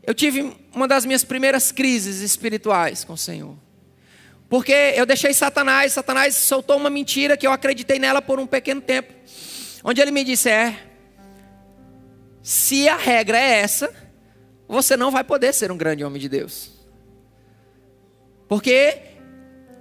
[0.02, 3.63] eu tive uma das minhas primeiras crises espirituais com o Senhor.
[4.54, 8.80] Porque eu deixei Satanás, Satanás soltou uma mentira que eu acreditei nela por um pequeno
[8.80, 9.12] tempo.
[9.82, 10.78] Onde ele me disse: É,
[12.40, 13.92] se a regra é essa,
[14.68, 16.70] você não vai poder ser um grande homem de Deus.
[18.46, 18.96] Porque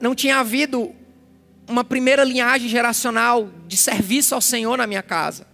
[0.02, 0.92] não tinha havido
[1.68, 5.46] uma primeira linhagem geracional de serviço ao Senhor na minha casa,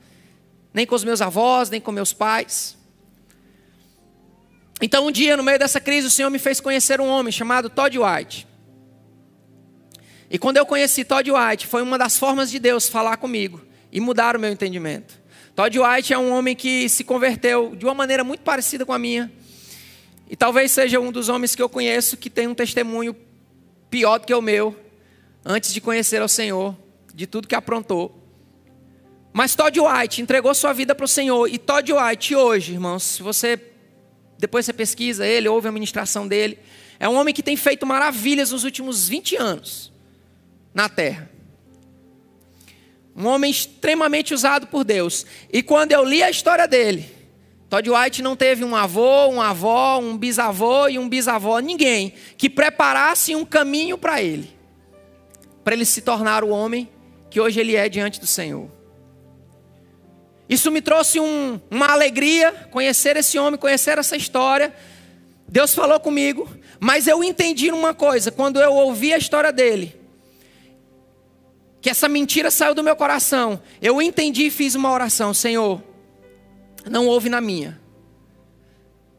[0.74, 2.78] nem com os meus avós, nem com meus pais.
[4.82, 7.70] Então, um dia, no meio dessa crise, o Senhor me fez conhecer um homem chamado
[7.70, 8.48] Todd White.
[10.30, 13.62] E quando eu conheci Todd White, foi uma das formas de Deus falar comigo
[13.92, 15.20] e mudar o meu entendimento.
[15.56, 19.00] Todd White é um homem que se converteu de uma maneira muito parecida com a
[19.00, 19.32] minha.
[20.30, 23.16] E talvez seja um dos homens que eu conheço que tem um testemunho
[23.90, 24.80] pior do que o meu,
[25.44, 26.78] antes de conhecer ao Senhor,
[27.12, 28.16] de tudo que aprontou.
[29.34, 31.48] Mas Todd White entregou sua vida para o Senhor.
[31.48, 33.60] E Todd White, hoje, irmãos, se você
[34.38, 36.60] depois você pesquisa ele, ouve a ministração dele,
[36.98, 39.92] é um homem que tem feito maravilhas nos últimos 20 anos
[40.80, 41.30] na terra.
[43.14, 45.26] Um homem extremamente usado por Deus.
[45.52, 47.12] E quando eu li a história dele,
[47.70, 52.50] Todd White não teve um avô, um avó, um bisavô e um bisavó, ninguém que
[52.50, 54.50] preparasse um caminho para ele,
[55.66, 56.90] para ele se tornar o homem
[57.30, 58.72] que hoje ele é diante do Senhor.
[60.48, 64.74] Isso me trouxe um, uma alegria, conhecer esse homem, conhecer essa história.
[65.46, 69.99] Deus falou comigo, mas eu entendi uma coisa, quando eu ouvi a história dele,
[71.82, 73.62] que essa mentira saiu do meu coração.
[73.82, 75.82] Eu entendi e fiz uma oração: Senhor,
[76.90, 77.80] não houve na minha,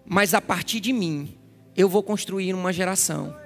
[0.04, 1.36] mas a partir de mim,
[1.76, 3.36] eu vou construir uma geração.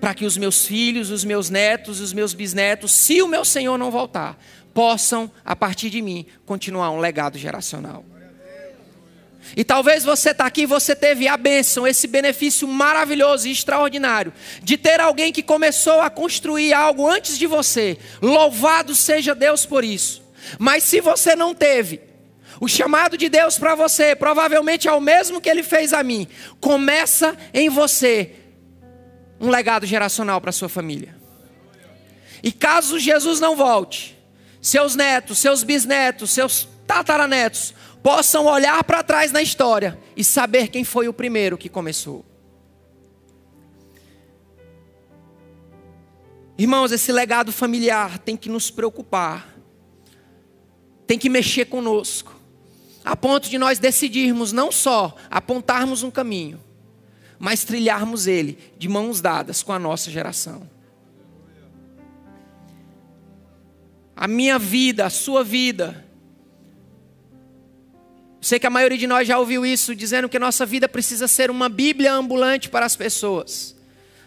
[0.00, 3.78] Para que os meus filhos, os meus netos, os meus bisnetos, se o meu Senhor
[3.78, 4.36] não voltar,
[4.74, 8.04] possam, a partir de mim, continuar um legado geracional.
[9.56, 14.76] E talvez você está aqui, você teve a bênção, esse benefício maravilhoso e extraordinário de
[14.78, 17.98] ter alguém que começou a construir algo antes de você.
[18.20, 20.22] Louvado seja Deus por isso.
[20.58, 22.00] Mas se você não teve,
[22.60, 26.26] o chamado de Deus para você provavelmente é o mesmo que ele fez a mim.
[26.60, 28.36] Começa em você
[29.40, 31.16] um legado geracional para sua família.
[32.42, 34.18] E caso Jesus não volte,
[34.60, 40.84] seus netos, seus bisnetos, seus tataranetos possam olhar para trás na história e saber quem
[40.84, 42.24] foi o primeiro que começou.
[46.58, 49.56] Irmãos, esse legado familiar tem que nos preocupar,
[51.06, 52.34] tem que mexer conosco,
[53.04, 56.60] a ponto de nós decidirmos não só apontarmos um caminho,
[57.38, 60.70] mas trilharmos ele de mãos dadas com a nossa geração.
[64.14, 66.06] A minha vida, a sua vida,
[68.42, 71.48] Sei que a maioria de nós já ouviu isso, dizendo que nossa vida precisa ser
[71.48, 73.76] uma Bíblia ambulante para as pessoas.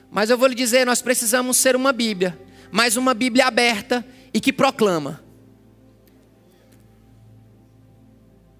[0.09, 2.39] Mas eu vou lhe dizer, nós precisamos ser uma Bíblia,
[2.71, 5.21] mas uma Bíblia aberta e que proclama.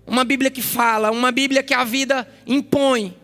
[0.06, 3.18] Uma Bíblia que fala, uma Bíblia que a vida impõe.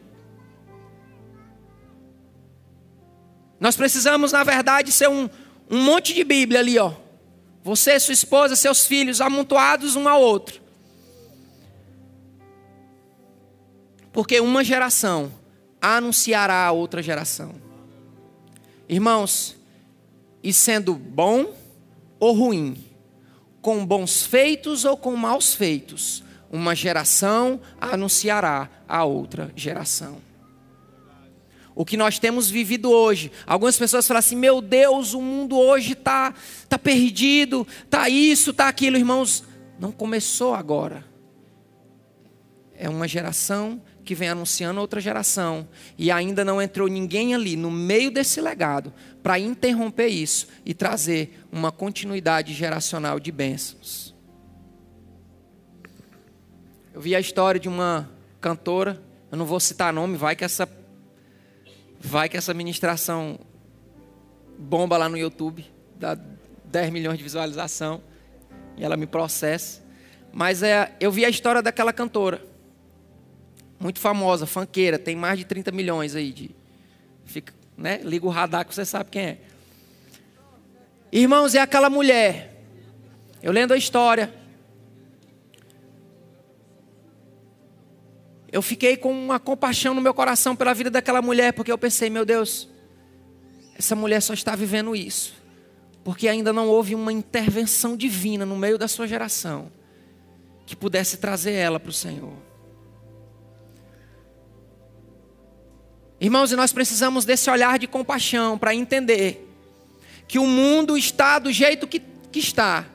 [3.60, 5.30] Nós precisamos, na verdade, ser um,
[5.70, 6.94] um monte de Bíblia ali, ó.
[7.62, 10.61] Você, sua esposa, seus filhos, amontoados um ao outro.
[14.12, 15.32] Porque uma geração
[15.82, 17.56] anunciará a outra geração.
[18.88, 19.56] Irmãos,
[20.44, 21.54] e sendo bom
[22.20, 22.78] ou ruim,
[23.62, 30.18] com bons feitos ou com maus feitos, uma geração anunciará a outra geração.
[31.74, 33.32] O que nós temos vivido hoje.
[33.48, 36.34] Algumas pessoas falam assim: meu Deus, o mundo hoje está
[36.68, 38.98] tá perdido, está isso, está aquilo.
[38.98, 39.46] Irmãos,
[39.80, 41.06] não começou agora.
[42.76, 47.70] É uma geração que vem anunciando outra geração e ainda não entrou ninguém ali no
[47.70, 54.16] meio desse legado para interromper isso e trazer uma continuidade geracional de bênçãos.
[56.94, 58.10] Eu vi a história de uma
[58.40, 60.68] cantora, eu não vou citar nome, vai que essa
[62.04, 63.40] vai que essa ministração
[64.58, 66.18] bomba lá no YouTube, dá
[66.66, 68.02] 10 milhões de visualização
[68.76, 69.82] e ela me processa.
[70.34, 72.51] Mas é, eu vi a história daquela cantora
[73.82, 76.52] muito famosa, fanqueira, tem mais de 30 milhões aí de.
[77.26, 78.00] Fica, né?
[78.04, 79.38] Liga o radar que você sabe quem é.
[81.12, 82.64] Irmãos, é aquela mulher.
[83.42, 84.32] Eu lendo a história.
[88.52, 92.10] Eu fiquei com uma compaixão no meu coração pela vida daquela mulher, porque eu pensei,
[92.10, 92.70] meu Deus,
[93.76, 95.34] essa mulher só está vivendo isso,
[96.04, 99.72] porque ainda não houve uma intervenção divina no meio da sua geração
[100.68, 102.51] que pudesse trazer ela para o Senhor.
[106.22, 109.50] Irmãos, e nós precisamos desse olhar de compaixão para entender
[110.28, 112.00] que o mundo está do jeito que,
[112.32, 112.86] que está,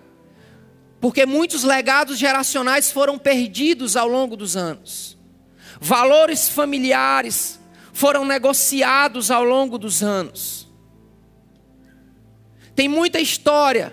[1.01, 5.19] porque muitos legados geracionais foram perdidos ao longo dos anos,
[5.81, 7.59] valores familiares
[7.93, 10.69] foram negociados ao longo dos anos.
[12.77, 13.93] Tem muita história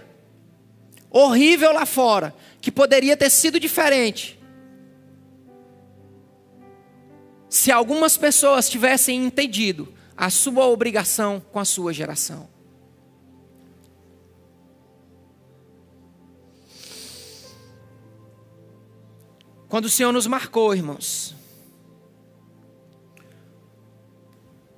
[1.10, 4.40] horrível lá fora que poderia ter sido diferente
[7.54, 12.50] se algumas pessoas tivessem entendido a sua obrigação com a sua geração.
[19.70, 21.36] Quando o Senhor nos marcou, irmãos,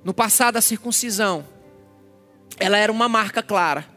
[0.04, 1.48] no passado a circuncisão,
[2.58, 3.88] ela era uma marca clara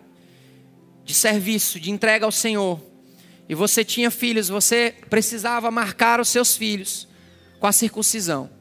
[1.03, 2.79] de serviço, de entrega ao Senhor.
[3.49, 7.09] E você tinha filhos, você precisava marcar os seus filhos
[7.59, 8.57] com a circuncisão.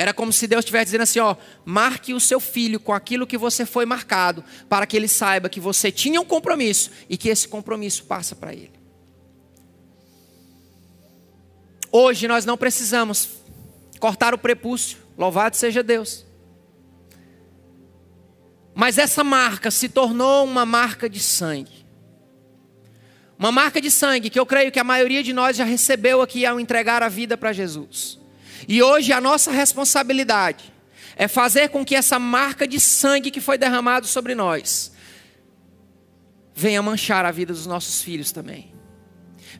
[0.00, 3.36] Era como se Deus estivesse dizendo assim: ó, marque o seu filho com aquilo que
[3.36, 7.46] você foi marcado, para que ele saiba que você tinha um compromisso e que esse
[7.46, 8.72] compromisso passa para ele.
[11.92, 13.28] Hoje nós não precisamos
[13.98, 16.24] cortar o prepúcio, louvado seja Deus.
[18.74, 21.84] Mas essa marca se tornou uma marca de sangue.
[23.38, 26.46] Uma marca de sangue que eu creio que a maioria de nós já recebeu aqui
[26.46, 28.19] ao entregar a vida para Jesus.
[28.68, 30.72] E hoje a nossa responsabilidade
[31.16, 34.92] é fazer com que essa marca de sangue que foi derramado sobre nós
[36.54, 38.72] venha manchar a vida dos nossos filhos também.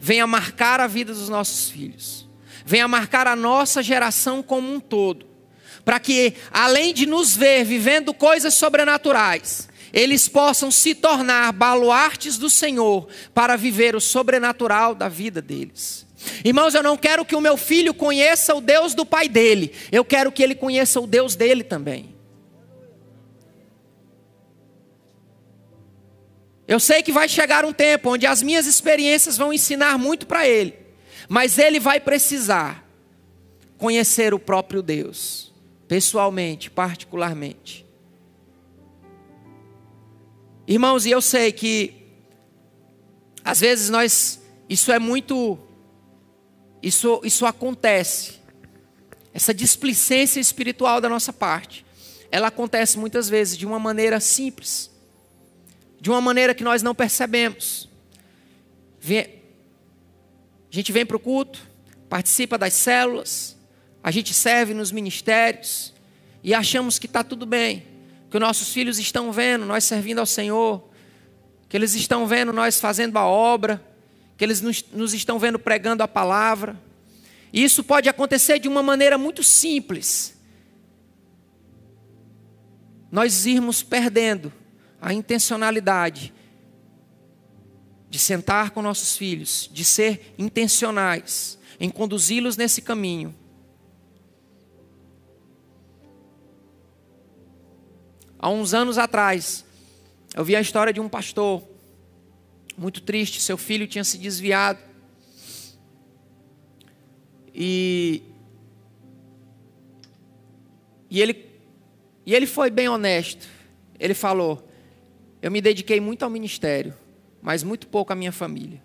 [0.01, 2.29] Venha marcar a vida dos nossos filhos.
[2.65, 5.27] Venha marcar a nossa geração como um todo.
[5.85, 12.49] Para que, além de nos ver vivendo coisas sobrenaturais, eles possam se tornar baluartes do
[12.49, 16.07] Senhor para viver o sobrenatural da vida deles.
[16.45, 20.05] Irmãos, eu não quero que o meu filho conheça o Deus do pai dele, eu
[20.05, 22.15] quero que ele conheça o Deus dele também.
[26.69, 30.47] Eu sei que vai chegar um tempo onde as minhas experiências vão ensinar muito para
[30.47, 30.75] ele,
[31.29, 32.89] mas ele vai precisar
[33.77, 35.53] conhecer o próprio Deus,
[35.89, 37.85] pessoalmente, particularmente.
[40.67, 41.95] Irmãos, e eu sei que
[43.45, 45.59] às vezes nós isso é muito
[46.83, 48.41] isso isso acontece.
[49.33, 51.85] Essa displicência espiritual da nossa parte,
[52.31, 54.91] ela acontece muitas vezes de uma maneira simples,
[56.01, 57.89] de uma maneira que nós não percebemos.
[59.01, 61.61] Vem, a gente vem para o culto,
[62.09, 63.57] participa das células,
[64.03, 65.95] a gente serve nos ministérios
[66.43, 67.91] e achamos que está tudo bem
[68.31, 70.89] que os nossos filhos estão vendo nós servindo ao Senhor,
[71.69, 73.85] que eles estão vendo nós fazendo a obra,
[74.41, 76.75] que eles nos, nos estão vendo pregando a palavra.
[77.53, 80.35] E isso pode acontecer de uma maneira muito simples.
[83.13, 84.51] Nós irmos perdendo
[84.99, 86.33] a intencionalidade
[88.09, 93.35] de sentar com nossos filhos, de ser intencionais em conduzi-los nesse caminho
[98.39, 99.67] Há uns anos atrás,
[100.35, 101.63] eu vi a história de um pastor,
[102.81, 104.79] muito triste, seu filho tinha se desviado.
[107.55, 108.23] E,
[111.11, 111.47] e, ele,
[112.25, 113.47] e ele foi bem honesto.
[113.99, 114.67] Ele falou:
[115.43, 116.95] Eu me dediquei muito ao ministério,
[117.43, 118.83] mas muito pouco à minha família.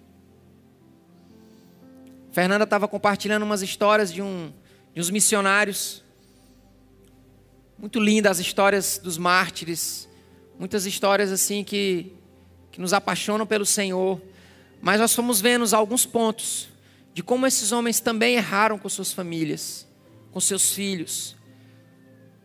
[2.33, 4.51] Fernanda estava compartilhando umas histórias de, um,
[4.93, 6.03] de uns missionários
[7.77, 10.09] muito linda as histórias dos mártires,
[10.59, 12.14] muitas histórias assim que,
[12.76, 14.21] que nos apaixonam pelo Senhor.
[14.82, 16.67] Mas nós fomos vendo alguns pontos
[17.13, 19.88] de como esses homens também erraram com suas famílias,
[20.34, 21.38] com seus filhos,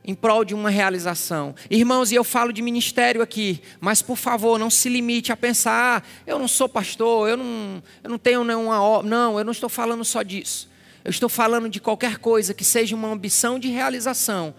[0.05, 1.53] em prol de uma realização.
[1.69, 6.05] Irmãos, e eu falo de ministério aqui, mas por favor, não se limite a pensar,
[6.05, 9.03] ah, eu não sou pastor, eu não, eu não tenho nenhuma.
[9.03, 10.71] Não, eu não estou falando só disso.
[11.05, 14.55] Eu estou falando de qualquer coisa que seja uma ambição de realização,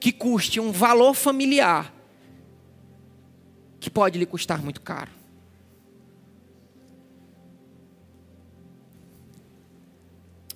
[0.00, 1.92] que custe um valor familiar
[3.82, 5.10] que pode lhe custar muito caro.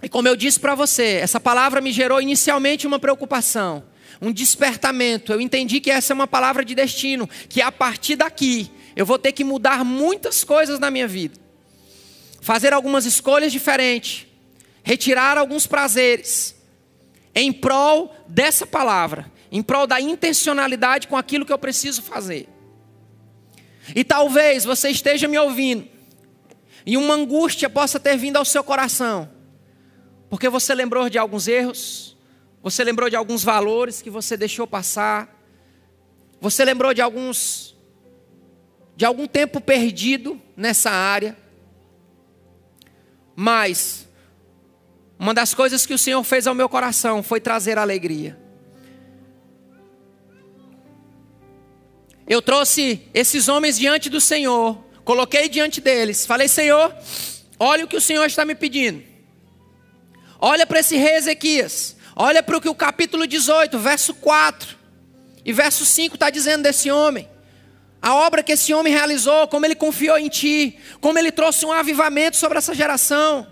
[0.01, 3.83] E como eu disse para você, essa palavra me gerou inicialmente uma preocupação,
[4.23, 5.33] um despertamento.
[5.33, 9.19] Eu entendi que essa é uma palavra de destino, que a partir daqui eu vou
[9.19, 11.37] ter que mudar muitas coisas na minha vida,
[12.41, 14.25] fazer algumas escolhas diferentes,
[14.85, 16.55] retirar alguns prazeres,
[17.35, 22.56] em prol dessa palavra, em prol da intencionalidade com aquilo que eu preciso fazer.
[23.95, 25.89] E talvez você esteja me ouvindo
[26.85, 29.29] e uma angústia possa ter vindo ao seu coração,
[30.31, 32.17] porque você lembrou de alguns erros,
[32.63, 35.37] você lembrou de alguns valores que você deixou passar,
[36.41, 37.75] você lembrou de alguns
[38.97, 41.37] de algum tempo perdido nessa área.
[43.35, 44.09] Mas
[45.19, 48.46] uma das coisas que o Senhor fez ao meu coração foi trazer alegria.
[52.29, 56.95] Eu trouxe esses homens diante do Senhor, coloquei diante deles, falei: Senhor,
[57.59, 59.03] olha o que o Senhor está me pedindo.
[60.39, 64.77] Olha para esse rei Ezequias, olha para o que o capítulo 18, verso 4
[65.45, 67.29] e verso 5 está dizendo desse homem.
[68.03, 71.73] A obra que esse homem realizou, como ele confiou em ti, como ele trouxe um
[71.73, 73.47] avivamento sobre essa geração.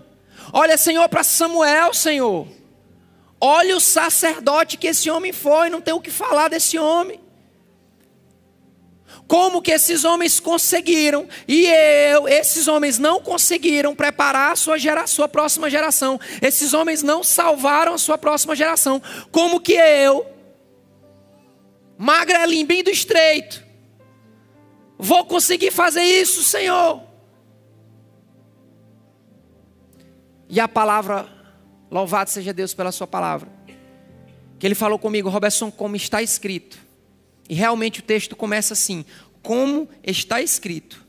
[0.53, 2.47] Olha, Senhor, para Samuel, Senhor.
[3.41, 7.19] Olha o sacerdote que esse homem foi, não tem o que falar desse homem.
[9.27, 15.07] Como que esses homens conseguiram e eu, esses homens não conseguiram preparar a sua, gera,
[15.07, 16.19] sua próxima geração.
[16.41, 19.01] Esses homens não salvaram a sua próxima geração.
[19.31, 20.25] Como que eu,
[21.97, 23.63] magrelinho, bem do estreito,
[24.97, 27.01] vou conseguir fazer isso, Senhor?
[30.47, 31.27] E a palavra,
[31.89, 33.49] louvado seja Deus pela sua palavra.
[34.59, 36.84] Que ele falou comigo, Robertson, como está escrito.
[37.49, 39.05] E realmente o texto começa assim:
[39.41, 41.05] como está escrito.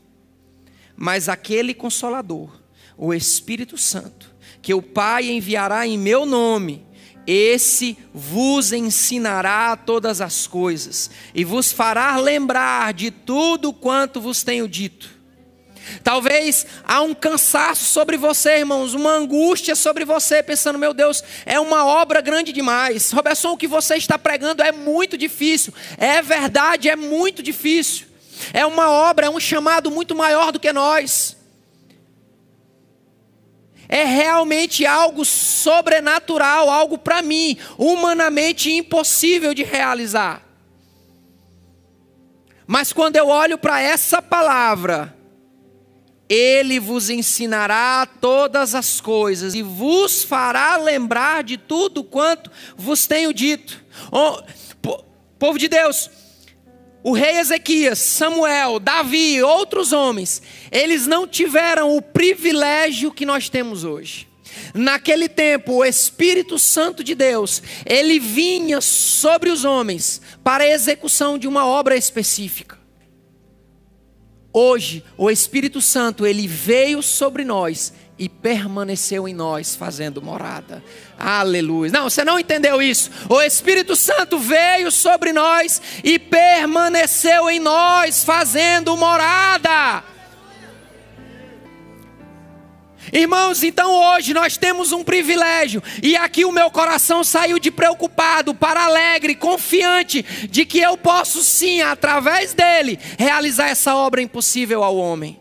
[0.95, 2.49] Mas aquele consolador,
[2.97, 6.85] o Espírito Santo, que o Pai enviará em meu nome,
[7.27, 14.67] esse vos ensinará todas as coisas e vos fará lembrar de tudo quanto vos tenho
[14.67, 15.16] dito.
[16.03, 21.59] Talvez há um cansaço sobre você, irmãos, uma angústia sobre você, pensando, meu Deus, é
[21.59, 23.11] uma obra grande demais.
[23.11, 25.73] Robertson, o que você está pregando é muito difícil.
[25.97, 28.07] É verdade, é muito difícil.
[28.53, 31.35] É uma obra, é um chamado muito maior do que nós.
[33.89, 40.43] É realmente algo sobrenatural, algo para mim, humanamente impossível de realizar.
[42.65, 45.16] Mas quando eu olho para essa palavra,
[46.29, 53.33] ele vos ensinará todas as coisas e vos fará lembrar de tudo quanto vos tenho
[53.33, 53.83] dito.
[54.11, 54.41] Oh,
[55.39, 56.09] povo de Deus,
[57.03, 63.83] o rei Ezequias, Samuel, Davi, outros homens, eles não tiveram o privilégio que nós temos
[63.83, 64.27] hoje.
[64.73, 71.37] Naquele tempo, o Espírito Santo de Deus, ele vinha sobre os homens para a execução
[71.37, 72.76] de uma obra específica.
[74.59, 80.83] Hoje, o Espírito Santo, ele veio sobre nós e permaneceu em nós, fazendo morada.
[81.15, 81.91] Aleluia.
[81.91, 83.11] Não, você não entendeu isso.
[83.29, 90.03] O Espírito Santo veio sobre nós e permaneceu em nós, fazendo morada.
[93.11, 98.53] Irmãos, então hoje nós temos um privilégio, e aqui o meu coração saiu de preocupado
[98.53, 104.97] para alegre, confiante de que eu posso sim, através dele, realizar essa obra impossível ao
[104.97, 105.39] homem.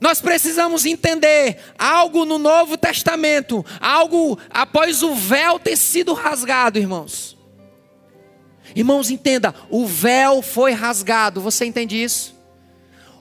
[0.00, 7.36] Nós precisamos entender algo no Novo Testamento, algo após o véu ter sido rasgado, irmãos.
[8.74, 12.39] Irmãos, entenda, o véu foi rasgado, você entende isso?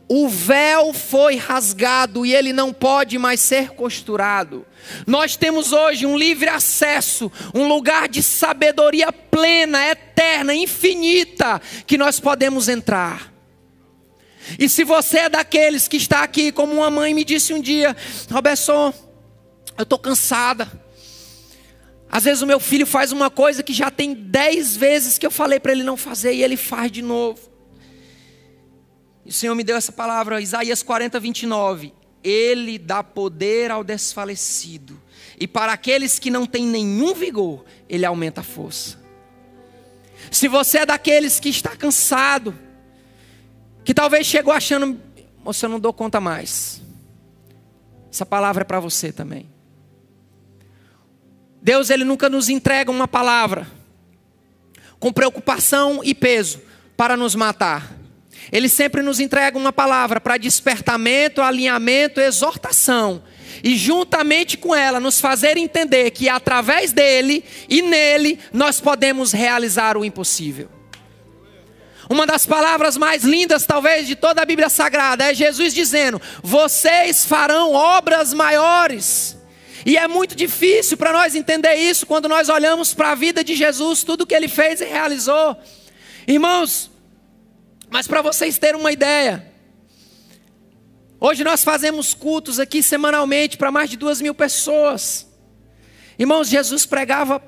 [0.09, 4.65] O véu foi rasgado e ele não pode mais ser costurado.
[5.05, 12.19] Nós temos hoje um livre acesso, um lugar de sabedoria plena, eterna, infinita, que nós
[12.19, 13.31] podemos entrar.
[14.57, 17.95] E se você é daqueles que está aqui, como uma mãe me disse um dia,
[18.31, 20.67] Roberto, eu estou cansada.
[22.11, 25.29] Às vezes o meu filho faz uma coisa que já tem dez vezes que eu
[25.29, 27.58] falei para ele não fazer e ele faz de novo.
[29.29, 31.93] O Senhor me deu essa palavra, Isaías 40, 29.
[32.23, 34.99] Ele dá poder ao desfalecido,
[35.39, 38.97] e para aqueles que não têm nenhum vigor, ele aumenta a força.
[40.31, 42.57] Se você é daqueles que está cansado,
[43.85, 44.99] que talvez chegou achando,
[45.43, 46.81] você não dou conta mais.
[48.11, 49.47] Essa palavra é para você também.
[51.61, 53.67] Deus ele nunca nos entrega uma palavra
[54.99, 56.59] com preocupação e peso
[56.97, 57.98] para nos matar.
[58.51, 63.21] Ele sempre nos entrega uma palavra para despertamento, alinhamento, exortação.
[63.63, 69.97] E juntamente com ela nos fazer entender que através dele e nele nós podemos realizar
[69.97, 70.69] o impossível.
[72.09, 77.23] Uma das palavras mais lindas, talvez, de toda a Bíblia Sagrada é Jesus dizendo: Vocês
[77.23, 79.37] farão obras maiores.
[79.85, 83.55] E é muito difícil para nós entender isso quando nós olhamos para a vida de
[83.55, 85.55] Jesus, tudo que ele fez e realizou.
[86.27, 86.88] Irmãos,
[87.89, 89.51] mas para vocês terem uma ideia,
[91.19, 95.27] hoje nós fazemos cultos aqui semanalmente para mais de duas mil pessoas.
[96.17, 97.41] Irmãos, Jesus pregava,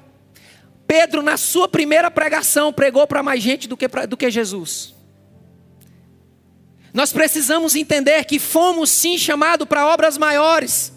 [0.87, 4.93] Pedro, na sua primeira pregação, pregou para mais gente do que, do que Jesus.
[6.93, 10.91] Nós precisamos entender que fomos sim chamados para obras maiores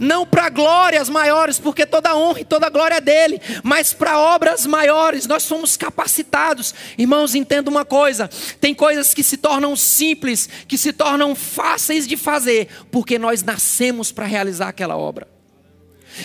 [0.00, 4.64] não para glórias maiores, porque toda honra e toda glória é dele, mas para obras
[4.64, 5.26] maiores.
[5.26, 6.74] Nós somos capacitados.
[6.96, 8.28] Irmãos, entenda uma coisa:
[8.58, 14.10] tem coisas que se tornam simples, que se tornam fáceis de fazer, porque nós nascemos
[14.10, 15.28] para realizar aquela obra.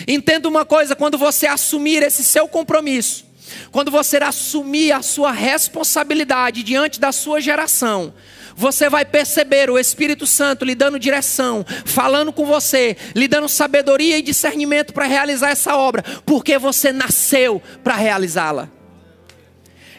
[0.08, 3.26] Entenda uma coisa: quando você assumir esse seu compromisso,
[3.70, 8.14] quando você assumir a sua responsabilidade diante da sua geração,
[8.56, 14.16] você vai perceber o Espírito Santo lhe dando direção, falando com você, lhe dando sabedoria
[14.16, 18.70] e discernimento para realizar essa obra, porque você nasceu para realizá-la.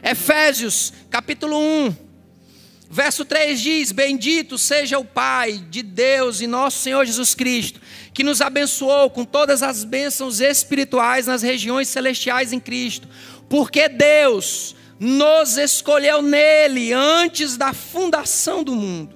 [0.03, 1.95] Efésios, capítulo 1,
[2.89, 7.79] verso 3 diz: Bendito seja o Pai de Deus e nosso Senhor Jesus Cristo,
[8.11, 13.07] que nos abençoou com todas as bênçãos espirituais nas regiões celestiais em Cristo,
[13.47, 19.15] porque Deus nos escolheu nele antes da fundação do mundo,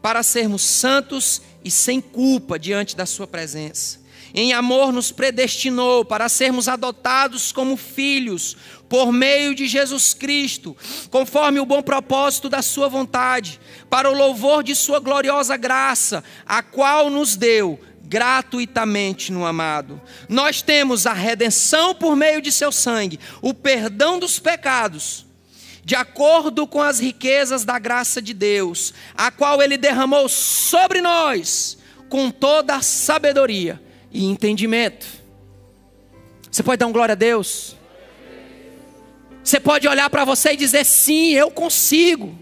[0.00, 4.02] para sermos santos e sem culpa diante da Sua presença.
[4.34, 8.56] Em amor nos predestinou para sermos adotados como filhos
[8.88, 10.76] por meio de Jesus Cristo,
[11.10, 13.60] conforme o bom propósito da Sua vontade,
[13.90, 17.78] para o louvor de Sua gloriosa graça, a qual nos deu
[18.12, 19.98] gratuitamente no amado.
[20.28, 25.24] Nós temos a redenção por meio de Seu sangue, o perdão dos pecados
[25.84, 31.76] de acordo com as riquezas da graça de Deus, a qual Ele derramou sobre nós
[32.08, 33.82] com toda a sabedoria
[34.12, 35.06] e entendimento.
[36.48, 37.76] Você pode dar um glória a Deus?
[39.42, 42.38] Você pode olhar para você e dizer: sim, eu consigo.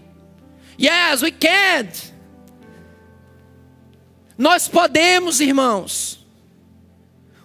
[0.79, 2.10] Yes, we can.
[4.41, 6.25] Nós podemos, irmãos.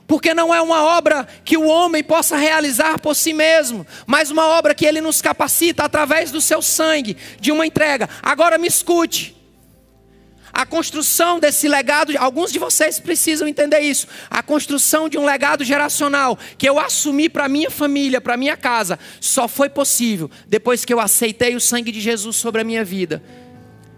[0.06, 4.46] Porque não é uma obra que o homem possa realizar por si mesmo, mas uma
[4.46, 8.08] obra que ele nos capacita através do seu sangue, de uma entrega.
[8.22, 9.36] Agora me escute.
[10.50, 14.06] A construção desse legado, alguns de vocês precisam entender isso.
[14.30, 18.98] A construção de um legado geracional que eu assumi para minha família, para minha casa,
[19.20, 23.22] só foi possível depois que eu aceitei o sangue de Jesus sobre a minha vida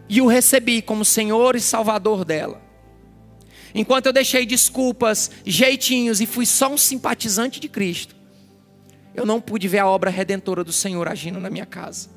[0.09, 2.67] e o recebi como Senhor e Salvador dela.
[3.75, 8.17] Enquanto eu deixei desculpas, jeitinhos e fui só um simpatizante de Cristo,
[9.15, 12.09] eu não pude ver a obra redentora do Senhor agindo na minha casa.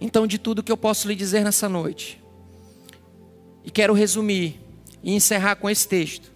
[0.00, 2.22] Então, de tudo que eu posso lhe dizer nessa noite,
[3.64, 4.60] e quero resumir
[5.02, 6.32] e encerrar com esse texto,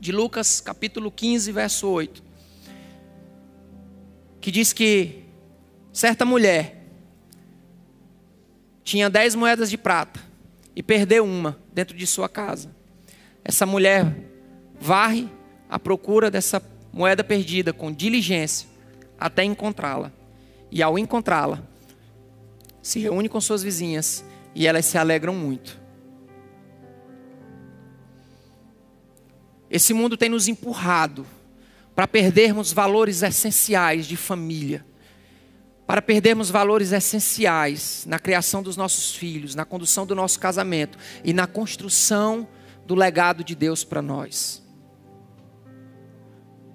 [0.00, 2.22] de Lucas capítulo 15, verso 8,
[4.40, 5.22] que diz que
[5.92, 6.84] certa mulher
[8.82, 10.31] tinha dez moedas de prata
[10.74, 12.74] e perdeu uma dentro de sua casa.
[13.44, 14.14] Essa mulher
[14.80, 15.28] varre
[15.68, 16.62] à procura dessa
[16.92, 18.68] moeda perdida com diligência
[19.18, 20.12] até encontrá-la.
[20.70, 21.62] E ao encontrá-la,
[22.82, 25.80] se reúne com suas vizinhas e elas se alegram muito.
[29.70, 31.26] Esse mundo tem nos empurrado
[31.94, 34.84] para perdermos valores essenciais de família,
[35.86, 41.32] para perdermos valores essenciais na criação dos nossos filhos, na condução do nosso casamento e
[41.32, 42.48] na construção
[42.86, 44.62] do legado de Deus para nós.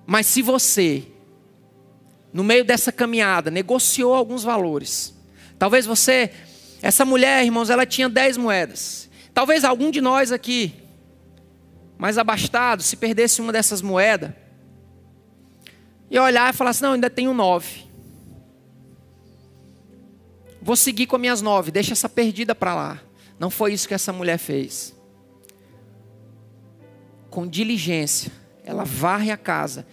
[0.06, 1.08] Mas se você,
[2.32, 5.18] no meio dessa caminhada, negociou alguns valores,
[5.58, 6.32] Talvez você,
[6.82, 9.10] essa mulher, irmãos, ela tinha dez moedas.
[9.34, 10.74] Talvez algum de nós aqui,
[11.98, 14.32] mais abastado, se perdesse uma dessas moedas,
[16.10, 17.87] e olhar e falar assim: não, ainda tenho nove.
[20.68, 23.02] Vou seguir com as minhas nove, deixa essa perdida para lá.
[23.40, 24.94] Não foi isso que essa mulher fez.
[27.30, 28.30] Com diligência,
[28.66, 29.88] ela varre a casa,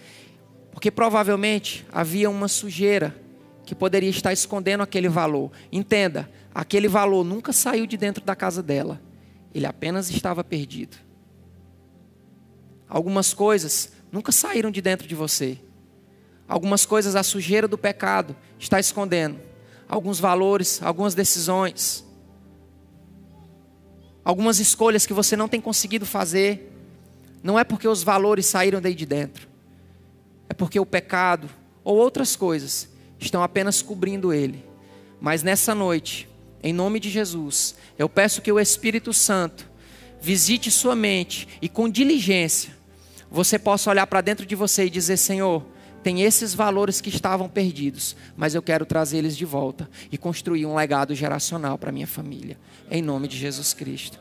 [0.73, 3.15] porque provavelmente havia uma sujeira
[3.65, 5.49] que poderia estar escondendo aquele valor.
[5.71, 9.01] Entenda, aquele valor nunca saiu de dentro da casa dela,
[9.53, 10.97] ele apenas estava perdido.
[12.89, 15.57] Algumas coisas nunca saíram de dentro de você.
[16.45, 19.54] Algumas coisas a sujeira do pecado está escondendo.
[19.87, 22.03] Alguns valores, algumas decisões,
[24.23, 26.71] algumas escolhas que você não tem conseguido fazer.
[27.43, 29.47] Não é porque os valores saíram daí de dentro,
[30.49, 31.47] é porque o pecado
[31.83, 34.65] ou outras coisas estão apenas cobrindo ele.
[35.21, 36.27] Mas nessa noite,
[36.63, 39.69] em nome de Jesus, eu peço que o Espírito Santo
[40.19, 42.75] visite sua mente e com diligência
[43.29, 45.63] você possa olhar para dentro de você e dizer: Senhor,
[46.05, 50.75] tem esses valores que estavam perdidos, mas eu quero trazê-los de volta e construir um
[50.75, 52.59] legado geracional para minha família.
[52.91, 54.19] Em nome de Jesus Cristo.